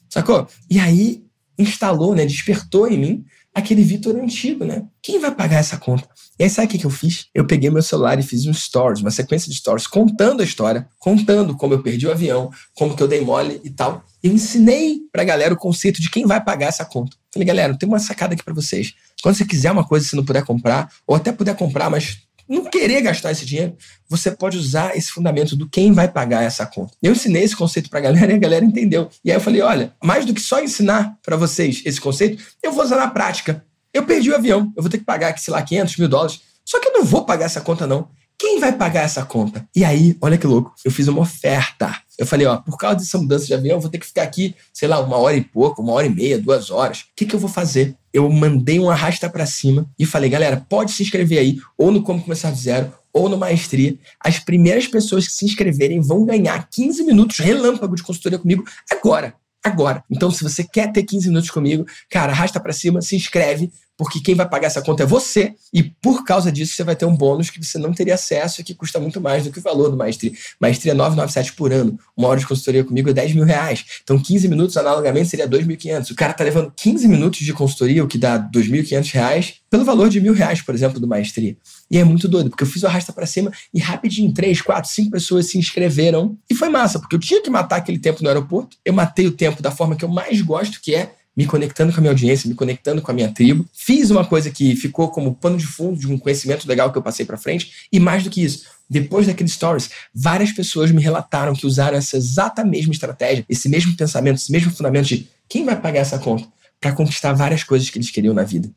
Sacou? 0.09 0.47
E 0.69 0.79
aí 0.79 1.25
instalou, 1.59 2.15
né? 2.15 2.25
Despertou 2.25 2.87
em 2.87 2.97
mim 2.97 3.25
aquele 3.53 3.83
Vitor 3.83 4.15
antigo, 4.15 4.63
né? 4.65 4.85
Quem 5.01 5.19
vai 5.19 5.33
pagar 5.33 5.57
essa 5.57 5.77
conta? 5.77 6.07
E 6.39 6.43
aí, 6.43 6.49
sabe 6.49 6.67
o 6.67 6.69
que, 6.71 6.79
que 6.79 6.85
eu 6.85 6.89
fiz? 6.89 7.27
Eu 7.35 7.45
peguei 7.45 7.69
meu 7.69 7.81
celular 7.83 8.17
e 8.19 8.23
fiz 8.23 8.45
um 8.45 8.53
stories, 8.53 9.01
uma 9.01 9.11
sequência 9.11 9.49
de 9.51 9.57
stories, 9.57 9.85
contando 9.85 10.41
a 10.41 10.43
história, 10.43 10.87
contando 10.97 11.55
como 11.55 11.73
eu 11.73 11.83
perdi 11.83 12.07
o 12.07 12.11
avião, 12.11 12.49
como 12.73 12.95
que 12.95 13.03
eu 13.03 13.07
dei 13.07 13.21
mole 13.21 13.61
e 13.63 13.69
tal. 13.69 14.03
Eu 14.23 14.31
ensinei 14.31 14.99
pra 15.11 15.23
galera 15.23 15.53
o 15.53 15.57
conceito 15.57 16.01
de 16.01 16.09
quem 16.09 16.25
vai 16.25 16.43
pagar 16.43 16.67
essa 16.67 16.85
conta. 16.85 17.15
Falei, 17.33 17.47
galera, 17.47 17.77
tem 17.77 17.87
uma 17.87 17.99
sacada 17.99 18.33
aqui 18.33 18.43
para 18.43 18.53
vocês. 18.53 18.93
Quando 19.21 19.35
você 19.35 19.45
quiser 19.45 19.71
uma 19.71 19.87
coisa 19.87 20.05
e 20.05 20.09
você 20.09 20.15
não 20.15 20.25
puder 20.25 20.43
comprar, 20.43 20.89
ou 21.05 21.15
até 21.15 21.31
puder 21.31 21.55
comprar, 21.55 21.89
mas 21.89 22.19
não 22.51 22.65
querer 22.65 23.01
gastar 23.01 23.31
esse 23.31 23.45
dinheiro, 23.45 23.75
você 24.09 24.29
pode 24.29 24.57
usar 24.57 24.95
esse 24.95 25.09
fundamento 25.09 25.55
do 25.55 25.69
quem 25.69 25.93
vai 25.93 26.07
pagar 26.07 26.43
essa 26.43 26.65
conta. 26.65 26.93
Eu 27.01 27.13
ensinei 27.13 27.43
esse 27.43 27.55
conceito 27.55 27.89
para 27.89 27.99
a 27.99 28.01
galera 28.01 28.31
e 28.31 28.35
a 28.35 28.39
galera 28.39 28.65
entendeu. 28.65 29.09
E 29.23 29.31
aí 29.31 29.37
eu 29.37 29.41
falei, 29.41 29.61
olha, 29.61 29.93
mais 30.03 30.25
do 30.25 30.33
que 30.33 30.41
só 30.41 30.61
ensinar 30.61 31.17
para 31.23 31.37
vocês 31.37 31.81
esse 31.85 31.99
conceito, 31.99 32.43
eu 32.61 32.71
vou 32.71 32.83
usar 32.83 32.97
na 32.97 33.07
prática. 33.07 33.65
Eu 33.93 34.03
perdi 34.03 34.29
o 34.29 34.35
avião, 34.35 34.71
eu 34.75 34.83
vou 34.83 34.89
ter 34.89 34.97
que 34.97 35.05
pagar 35.05 35.37
sei 35.37 35.53
lá, 35.53 35.61
500 35.61 35.97
mil 35.97 36.09
dólares. 36.09 36.41
Só 36.65 36.79
que 36.79 36.89
eu 36.89 36.93
não 36.93 37.05
vou 37.05 37.25
pagar 37.25 37.45
essa 37.45 37.61
conta, 37.61 37.87
não. 37.87 38.09
Quem 38.41 38.59
vai 38.59 38.75
pagar 38.75 39.03
essa 39.03 39.23
conta? 39.23 39.69
E 39.75 39.85
aí, 39.85 40.17
olha 40.19 40.35
que 40.35 40.47
louco, 40.47 40.73
eu 40.83 40.89
fiz 40.89 41.07
uma 41.07 41.21
oferta. 41.21 41.95
Eu 42.17 42.25
falei, 42.25 42.47
ó, 42.47 42.57
por 42.57 42.75
causa 42.75 42.95
dessa 42.95 43.19
mudança 43.19 43.45
de 43.45 43.53
avião, 43.53 43.77
eu 43.77 43.79
vou 43.79 43.87
ter 43.87 43.99
que 43.99 44.05
ficar 44.07 44.23
aqui, 44.23 44.55
sei 44.73 44.87
lá, 44.87 44.99
uma 44.99 45.15
hora 45.15 45.37
e 45.37 45.43
pouco, 45.43 45.79
uma 45.79 45.93
hora 45.93 46.07
e 46.07 46.09
meia, 46.09 46.39
duas 46.39 46.71
horas. 46.71 47.01
O 47.01 47.05
que, 47.15 47.27
que 47.27 47.35
eu 47.35 47.39
vou 47.39 47.47
fazer? 47.47 47.95
Eu 48.11 48.27
mandei 48.31 48.79
um 48.79 48.89
arrasta 48.89 49.29
para 49.29 49.45
cima 49.45 49.85
e 49.97 50.07
falei, 50.07 50.27
galera, 50.27 50.65
pode 50.67 50.91
se 50.91 51.03
inscrever 51.03 51.37
aí, 51.37 51.59
ou 51.77 51.91
no 51.91 52.01
Como 52.01 52.19
Começar 52.19 52.49
do 52.49 52.57
Zero, 52.57 52.91
ou 53.13 53.29
no 53.29 53.37
Maestria. 53.37 53.95
As 54.19 54.39
primeiras 54.39 54.87
pessoas 54.87 55.27
que 55.27 55.33
se 55.33 55.45
inscreverem 55.45 56.01
vão 56.01 56.25
ganhar 56.25 56.67
15 56.67 57.03
minutos 57.03 57.37
relâmpago 57.37 57.95
de 57.95 58.01
consultoria 58.01 58.39
comigo 58.39 58.63
agora 58.91 59.35
agora. 59.63 60.03
Então, 60.09 60.31
se 60.31 60.43
você 60.43 60.63
quer 60.63 60.91
ter 60.91 61.03
15 61.03 61.27
minutos 61.27 61.49
comigo, 61.49 61.85
cara, 62.09 62.31
arrasta 62.31 62.59
para 62.59 62.73
cima, 62.73 63.01
se 63.01 63.15
inscreve, 63.15 63.71
porque 64.01 64.19
quem 64.19 64.33
vai 64.33 64.49
pagar 64.49 64.65
essa 64.65 64.81
conta 64.81 65.03
é 65.03 65.05
você, 65.05 65.53
e 65.71 65.83
por 65.83 66.23
causa 66.23 66.51
disso 66.51 66.73
você 66.73 66.83
vai 66.83 66.95
ter 66.95 67.05
um 67.05 67.15
bônus 67.15 67.51
que 67.51 67.63
você 67.63 67.77
não 67.77 67.93
teria 67.93 68.15
acesso 68.15 68.59
e 68.59 68.63
que 68.63 68.73
custa 68.73 68.99
muito 68.99 69.21
mais 69.21 69.43
do 69.43 69.51
que 69.51 69.59
o 69.59 69.61
valor 69.61 69.91
do 69.91 69.95
Maestria. 69.95 70.31
Maestria 70.59 70.93
é 70.93 70.95
997 70.95 71.53
por 71.53 71.71
ano. 71.71 71.99
Uma 72.17 72.29
hora 72.29 72.39
de 72.39 72.47
consultoria 72.47 72.83
comigo 72.83 73.11
é 73.11 73.13
10 73.13 73.35
mil 73.35 73.43
reais. 73.43 73.85
Então 74.03 74.17
15 74.17 74.47
minutos, 74.47 74.75
analogamente, 74.75 75.29
seria 75.29 75.47
2.500. 75.47 76.09
O 76.09 76.15
cara 76.15 76.33
tá 76.33 76.43
levando 76.43 76.73
15 76.75 77.07
minutos 77.07 77.41
de 77.41 77.53
consultoria, 77.53 78.03
o 78.03 78.07
que 78.07 78.17
dá 78.17 78.39
2.500 78.39 79.11
reais, 79.13 79.53
pelo 79.69 79.85
valor 79.85 80.09
de 80.09 80.19
mil 80.19 80.33
reais, 80.33 80.63
por 80.63 80.73
exemplo, 80.73 80.99
do 80.99 81.07
Maestria. 81.07 81.55
E 81.91 81.97
é 81.97 82.03
muito 82.05 82.25
doido, 82.29 82.49
porque 82.49 82.63
eu 82.63 82.67
fiz 82.67 82.83
o 82.83 82.87
arrasta 82.87 83.11
para 83.11 83.25
cima 83.25 83.51
e 83.73 83.79
rapidinho, 83.79 84.33
três, 84.33 84.61
quatro, 84.61 84.89
cinco 84.89 85.11
pessoas 85.11 85.47
se 85.47 85.57
inscreveram. 85.57 86.37
E 86.49 86.55
foi 86.55 86.69
massa, 86.69 86.97
porque 86.97 87.17
eu 87.17 87.19
tinha 87.19 87.43
que 87.43 87.49
matar 87.49 87.75
aquele 87.75 87.99
tempo 87.99 88.23
no 88.23 88.29
aeroporto. 88.29 88.77
Eu 88.85 88.93
matei 88.93 89.27
o 89.27 89.31
tempo 89.31 89.61
da 89.61 89.71
forma 89.71 89.97
que 89.97 90.05
eu 90.05 90.09
mais 90.09 90.41
gosto, 90.41 90.79
que 90.81 90.95
é 90.95 91.11
me 91.35 91.45
conectando 91.45 91.91
com 91.91 91.99
a 91.99 92.01
minha 92.01 92.11
audiência, 92.11 92.47
me 92.47 92.55
conectando 92.55 93.01
com 93.01 93.11
a 93.11 93.13
minha 93.13 93.29
tribo. 93.31 93.65
Fiz 93.73 94.09
uma 94.09 94.25
coisa 94.25 94.49
que 94.49 94.75
ficou 94.75 95.09
como 95.09 95.35
pano 95.35 95.57
de 95.57 95.65
fundo 95.67 95.99
de 95.99 96.07
um 96.07 96.17
conhecimento 96.17 96.67
legal 96.67 96.91
que 96.91 96.97
eu 96.97 97.01
passei 97.01 97.25
para 97.25 97.37
frente. 97.37 97.71
E 97.91 97.99
mais 97.99 98.23
do 98.23 98.29
que 98.29 98.41
isso, 98.41 98.65
depois 98.89 99.27
daqueles 99.27 99.53
stories, 99.53 99.89
várias 100.13 100.51
pessoas 100.53 100.91
me 100.91 101.01
relataram 101.01 101.53
que 101.53 101.67
usaram 101.67 101.97
essa 101.97 102.15
exata 102.15 102.63
mesma 102.63 102.93
estratégia, 102.93 103.45
esse 103.49 103.67
mesmo 103.67 103.95
pensamento, 103.97 104.37
esse 104.37 104.51
mesmo 104.51 104.71
fundamento 104.71 105.07
de 105.07 105.27
quem 105.49 105.65
vai 105.65 105.79
pagar 105.79 105.99
essa 105.99 106.17
conta 106.19 106.47
para 106.79 106.93
conquistar 106.93 107.33
várias 107.33 107.63
coisas 107.63 107.89
que 107.89 107.97
eles 107.97 108.09
queriam 108.09 108.33
na 108.33 108.43
vida. 108.43 108.69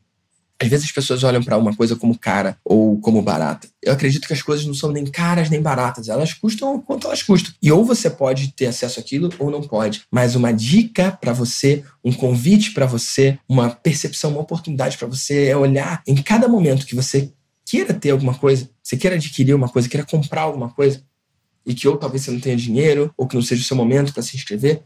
Às 0.61 0.69
vezes 0.69 0.85
as 0.85 0.91
pessoas 0.91 1.23
olham 1.23 1.43
para 1.43 1.57
uma 1.57 1.75
coisa 1.75 1.95
como 1.97 2.17
cara 2.17 2.57
ou 2.63 2.97
como 3.01 3.21
barata. 3.21 3.67
Eu 3.83 3.91
acredito 3.91 4.25
que 4.25 4.33
as 4.33 4.41
coisas 4.41 4.65
não 4.65 4.73
são 4.73 4.91
nem 4.91 5.05
caras 5.05 5.49
nem 5.49 5.61
baratas, 5.61 6.07
elas 6.07 6.33
custam 6.33 6.79
quanto 6.81 7.07
elas 7.07 7.21
custam. 7.21 7.53
E 7.61 7.71
ou 7.71 7.83
você 7.83 8.09
pode 8.09 8.53
ter 8.53 8.67
acesso 8.67 8.99
àquilo 8.99 9.29
ou 9.37 9.51
não 9.51 9.61
pode. 9.61 10.03
Mas 10.09 10.33
uma 10.33 10.53
dica 10.53 11.11
para 11.11 11.33
você, 11.33 11.83
um 12.03 12.13
convite 12.13 12.71
para 12.71 12.85
você, 12.85 13.37
uma 13.49 13.69
percepção, 13.69 14.31
uma 14.31 14.41
oportunidade 14.41 14.97
para 14.97 15.07
você 15.07 15.47
é 15.47 15.57
olhar 15.57 16.01
em 16.07 16.15
cada 16.15 16.47
momento 16.47 16.85
que 16.85 16.95
você 16.95 17.31
queira 17.65 17.93
ter 17.93 18.11
alguma 18.11 18.35
coisa, 18.35 18.69
você 18.81 18.95
queira 18.95 19.15
adquirir 19.15 19.53
uma 19.53 19.67
coisa, 19.67 19.89
queira 19.89 20.05
comprar 20.05 20.41
alguma 20.41 20.69
coisa, 20.69 21.03
e 21.65 21.73
que 21.73 21.87
ou 21.87 21.97
talvez 21.97 22.23
você 22.23 22.31
não 22.31 22.39
tenha 22.39 22.55
dinheiro, 22.55 23.11
ou 23.17 23.27
que 23.27 23.35
não 23.35 23.41
seja 23.41 23.61
o 23.61 23.65
seu 23.65 23.75
momento 23.75 24.13
para 24.13 24.21
se 24.21 24.37
inscrever, 24.37 24.83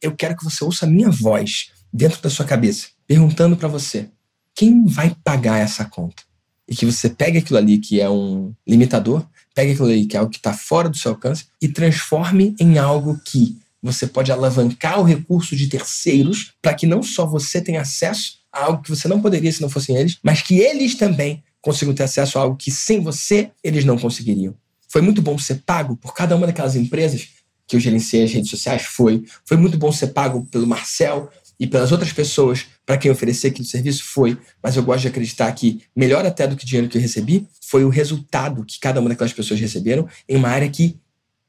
eu 0.00 0.14
quero 0.14 0.36
que 0.36 0.44
você 0.44 0.64
ouça 0.64 0.86
a 0.86 0.88
minha 0.88 1.10
voz 1.10 1.70
dentro 1.92 2.22
da 2.22 2.30
sua 2.30 2.46
cabeça, 2.46 2.88
perguntando 3.06 3.56
para 3.56 3.68
você: 3.68 4.08
quem 4.54 4.86
vai 4.86 5.16
pagar 5.24 5.58
essa 5.58 5.84
conta? 5.84 6.22
E 6.68 6.74
que 6.74 6.86
você 6.86 7.08
pegue 7.08 7.38
aquilo 7.38 7.58
ali 7.58 7.78
que 7.78 8.00
é 8.00 8.08
um 8.08 8.54
limitador, 8.66 9.24
pegue 9.54 9.72
aquilo 9.72 9.88
ali 9.88 10.06
que 10.06 10.16
é 10.16 10.20
algo 10.20 10.30
que 10.30 10.38
está 10.38 10.52
fora 10.52 10.88
do 10.88 10.96
seu 10.96 11.12
alcance 11.12 11.46
e 11.60 11.68
transforme 11.68 12.54
em 12.58 12.78
algo 12.78 13.20
que 13.24 13.58
você 13.82 14.06
pode 14.06 14.30
alavancar 14.30 15.00
o 15.00 15.04
recurso 15.04 15.56
de 15.56 15.66
terceiros 15.66 16.52
para 16.62 16.72
que 16.72 16.86
não 16.86 17.02
só 17.02 17.26
você 17.26 17.60
tenha 17.60 17.80
acesso 17.80 18.38
a 18.52 18.64
algo 18.64 18.82
que 18.82 18.90
você 18.90 19.08
não 19.08 19.20
poderia 19.20 19.50
se 19.50 19.60
não 19.60 19.68
fossem 19.68 19.96
eles, 19.96 20.18
mas 20.22 20.40
que 20.42 20.58
eles 20.58 20.94
também 20.94 21.42
consigam 21.60 21.94
ter 21.94 22.04
acesso 22.04 22.38
a 22.38 22.42
algo 22.42 22.56
que 22.56 22.70
sem 22.70 23.00
você 23.00 23.50
eles 23.62 23.84
não 23.84 23.98
conseguiriam. 23.98 24.54
Foi 24.88 25.00
muito 25.00 25.22
bom 25.22 25.36
ser 25.38 25.62
pago 25.66 25.96
por 25.96 26.14
cada 26.14 26.36
uma 26.36 26.46
daquelas 26.46 26.76
empresas 26.76 27.28
que 27.66 27.76
eu 27.76 27.80
gerenciei 27.80 28.24
as 28.24 28.32
redes 28.32 28.50
sociais? 28.50 28.82
Foi. 28.82 29.24
Foi 29.46 29.56
muito 29.56 29.78
bom 29.78 29.90
ser 29.90 30.08
pago 30.08 30.46
pelo 30.50 30.66
Marcel, 30.66 31.30
e 31.58 31.66
pelas 31.66 31.92
outras 31.92 32.12
pessoas 32.12 32.66
para 32.84 32.96
quem 32.96 33.10
oferecer 33.10 33.48
aquele 33.48 33.68
serviço 33.68 34.04
foi, 34.04 34.36
mas 34.62 34.76
eu 34.76 34.82
gosto 34.82 35.02
de 35.02 35.08
acreditar 35.08 35.50
que 35.52 35.82
melhor 35.94 36.24
até 36.26 36.46
do 36.46 36.56
que 36.56 36.64
o 36.64 36.66
dinheiro 36.66 36.88
que 36.88 36.98
eu 36.98 37.02
recebi 37.02 37.46
foi 37.62 37.84
o 37.84 37.88
resultado 37.88 38.64
que 38.64 38.80
cada 38.80 39.00
uma 39.00 39.08
daquelas 39.08 39.32
pessoas 39.32 39.60
receberam 39.60 40.08
em 40.28 40.36
uma 40.36 40.48
área 40.48 40.68
que 40.68 40.98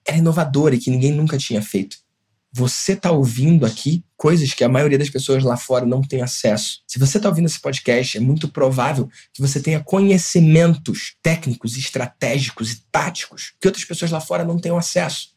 era 0.08 0.18
inovadora 0.18 0.76
e 0.76 0.80
que 0.80 0.92
ninguém 0.92 1.12
nunca 1.12 1.38
tinha 1.38 1.62
feito. 1.62 1.98
Você 2.56 2.94
está 2.94 3.12
ouvindo 3.12 3.66
aqui 3.66 4.06
coisas 4.16 4.54
que 4.54 4.63
a 4.63 4.70
maioria 4.70 5.00
das 5.00 5.10
pessoas 5.10 5.44
lá 5.44 5.58
fora 5.58 5.88
não 5.88 6.02
tem 6.02 6.22
acesso. 6.22 6.82
Se 6.88 7.00
você 7.00 7.18
está 7.18 7.28
ouvindo 7.28 7.48
esse 7.48 7.60
podcast, 7.60 8.16
é 8.16 8.22
muito 8.22 8.48
provável 8.48 9.10
que 9.34 9.42
você 9.42 9.60
tenha 9.60 9.80
conhecimentos 9.80 11.16
técnicos, 11.24 11.76
estratégicos 11.76 12.72
e 12.72 12.84
táticos 12.92 13.54
que 13.60 13.68
outras 13.68 13.84
pessoas 13.84 14.12
lá 14.12 14.22
fora 14.22 14.46
não 14.46 14.60
tenham 14.60 14.78
acesso. 14.78 15.30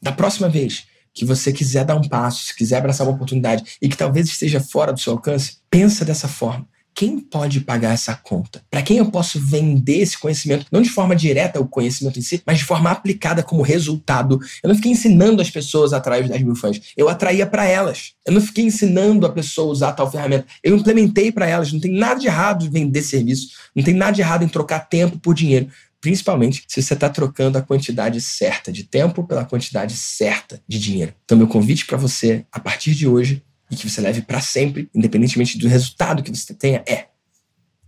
Da 0.00 0.12
próxima 0.12 0.48
vez 0.48 0.86
que 1.16 1.24
você 1.24 1.52
quiser 1.52 1.84
dar 1.84 1.96
um 1.96 2.06
passo, 2.06 2.44
se 2.44 2.54
quiser 2.54 2.76
abraçar 2.76 3.06
uma 3.06 3.14
oportunidade 3.14 3.64
e 3.80 3.88
que 3.88 3.96
talvez 3.96 4.26
esteja 4.26 4.60
fora 4.60 4.92
do 4.92 5.00
seu 5.00 5.14
alcance, 5.14 5.56
pensa 5.70 6.04
dessa 6.04 6.28
forma 6.28 6.68
quem 6.96 7.20
pode 7.20 7.60
pagar 7.60 7.92
essa 7.92 8.14
conta? 8.14 8.62
Para 8.70 8.80
quem 8.80 8.96
eu 8.96 9.10
posso 9.10 9.38
vender 9.38 9.98
esse 9.98 10.18
conhecimento, 10.18 10.64
não 10.72 10.80
de 10.80 10.88
forma 10.88 11.14
direta 11.14 11.60
o 11.60 11.68
conhecimento 11.68 12.18
em 12.18 12.22
si, 12.22 12.42
mas 12.46 12.56
de 12.56 12.64
forma 12.64 12.90
aplicada 12.90 13.42
como 13.42 13.60
resultado? 13.60 14.40
Eu 14.62 14.68
não 14.68 14.74
fiquei 14.74 14.92
ensinando 14.92 15.42
as 15.42 15.50
pessoas 15.50 15.92
a 15.92 15.98
atrair 15.98 16.24
os 16.24 16.30
10 16.30 16.42
mil 16.42 16.56
fãs, 16.56 16.80
eu 16.96 17.10
atraía 17.10 17.46
para 17.46 17.66
elas. 17.66 18.12
Eu 18.26 18.32
não 18.32 18.40
fiquei 18.40 18.64
ensinando 18.64 19.26
a 19.26 19.30
pessoa 19.30 19.68
a 19.68 19.72
usar 19.72 19.92
tal 19.92 20.10
ferramenta, 20.10 20.46
eu 20.64 20.74
implementei 20.74 21.30
para 21.30 21.46
elas. 21.46 21.70
Não 21.70 21.80
tem 21.80 21.92
nada 21.92 22.18
de 22.18 22.28
errado 22.28 22.64
em 22.64 22.70
vender 22.70 23.02
serviço, 23.02 23.48
não 23.74 23.84
tem 23.84 23.92
nada 23.92 24.12
de 24.12 24.22
errado 24.22 24.42
em 24.42 24.48
trocar 24.48 24.88
tempo 24.88 25.18
por 25.18 25.34
dinheiro 25.34 25.68
principalmente 26.00 26.64
se 26.68 26.82
você 26.82 26.94
está 26.94 27.08
trocando 27.08 27.58
a 27.58 27.62
quantidade 27.62 28.20
certa 28.20 28.72
de 28.72 28.84
tempo 28.84 29.24
pela 29.24 29.44
quantidade 29.44 29.94
certa 29.94 30.60
de 30.66 30.78
dinheiro. 30.78 31.14
Então, 31.24 31.36
meu 31.36 31.48
convite 31.48 31.86
para 31.86 31.96
você, 31.96 32.44
a 32.52 32.60
partir 32.60 32.94
de 32.94 33.06
hoje, 33.06 33.42
e 33.70 33.76
que 33.76 33.88
você 33.88 34.00
leve 34.00 34.22
para 34.22 34.40
sempre, 34.40 34.88
independentemente 34.94 35.58
do 35.58 35.68
resultado 35.68 36.22
que 36.22 36.30
você 36.30 36.54
tenha, 36.54 36.82
é 36.86 37.06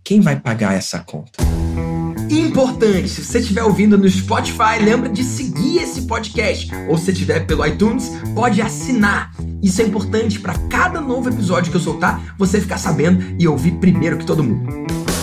quem 0.03 0.21
vai 0.21 0.39
pagar 0.39 0.73
essa 0.73 0.99
conta? 0.99 1.43
Importante, 2.29 3.09
se 3.09 3.23
você 3.23 3.39
estiver 3.39 3.63
ouvindo 3.63 3.97
no 3.97 4.07
Spotify, 4.07 4.79
lembra 4.81 5.09
de 5.09 5.23
seguir 5.23 5.79
esse 5.79 6.03
podcast. 6.03 6.69
Ou 6.87 6.97
se 6.97 7.11
estiver 7.11 7.45
pelo 7.45 7.65
iTunes, 7.65 8.11
pode 8.35 8.61
assinar. 8.61 9.31
Isso 9.63 9.81
é 9.81 9.85
importante 9.85 10.39
para 10.39 10.53
cada 10.69 11.01
novo 11.01 11.29
episódio 11.29 11.71
que 11.71 11.77
eu 11.77 11.81
soltar, 11.81 12.35
você 12.37 12.61
ficar 12.61 12.77
sabendo 12.77 13.35
e 13.39 13.47
ouvir 13.47 13.71
primeiro 13.79 14.17
que 14.17 14.25
todo 14.25 14.43
mundo. 14.43 15.18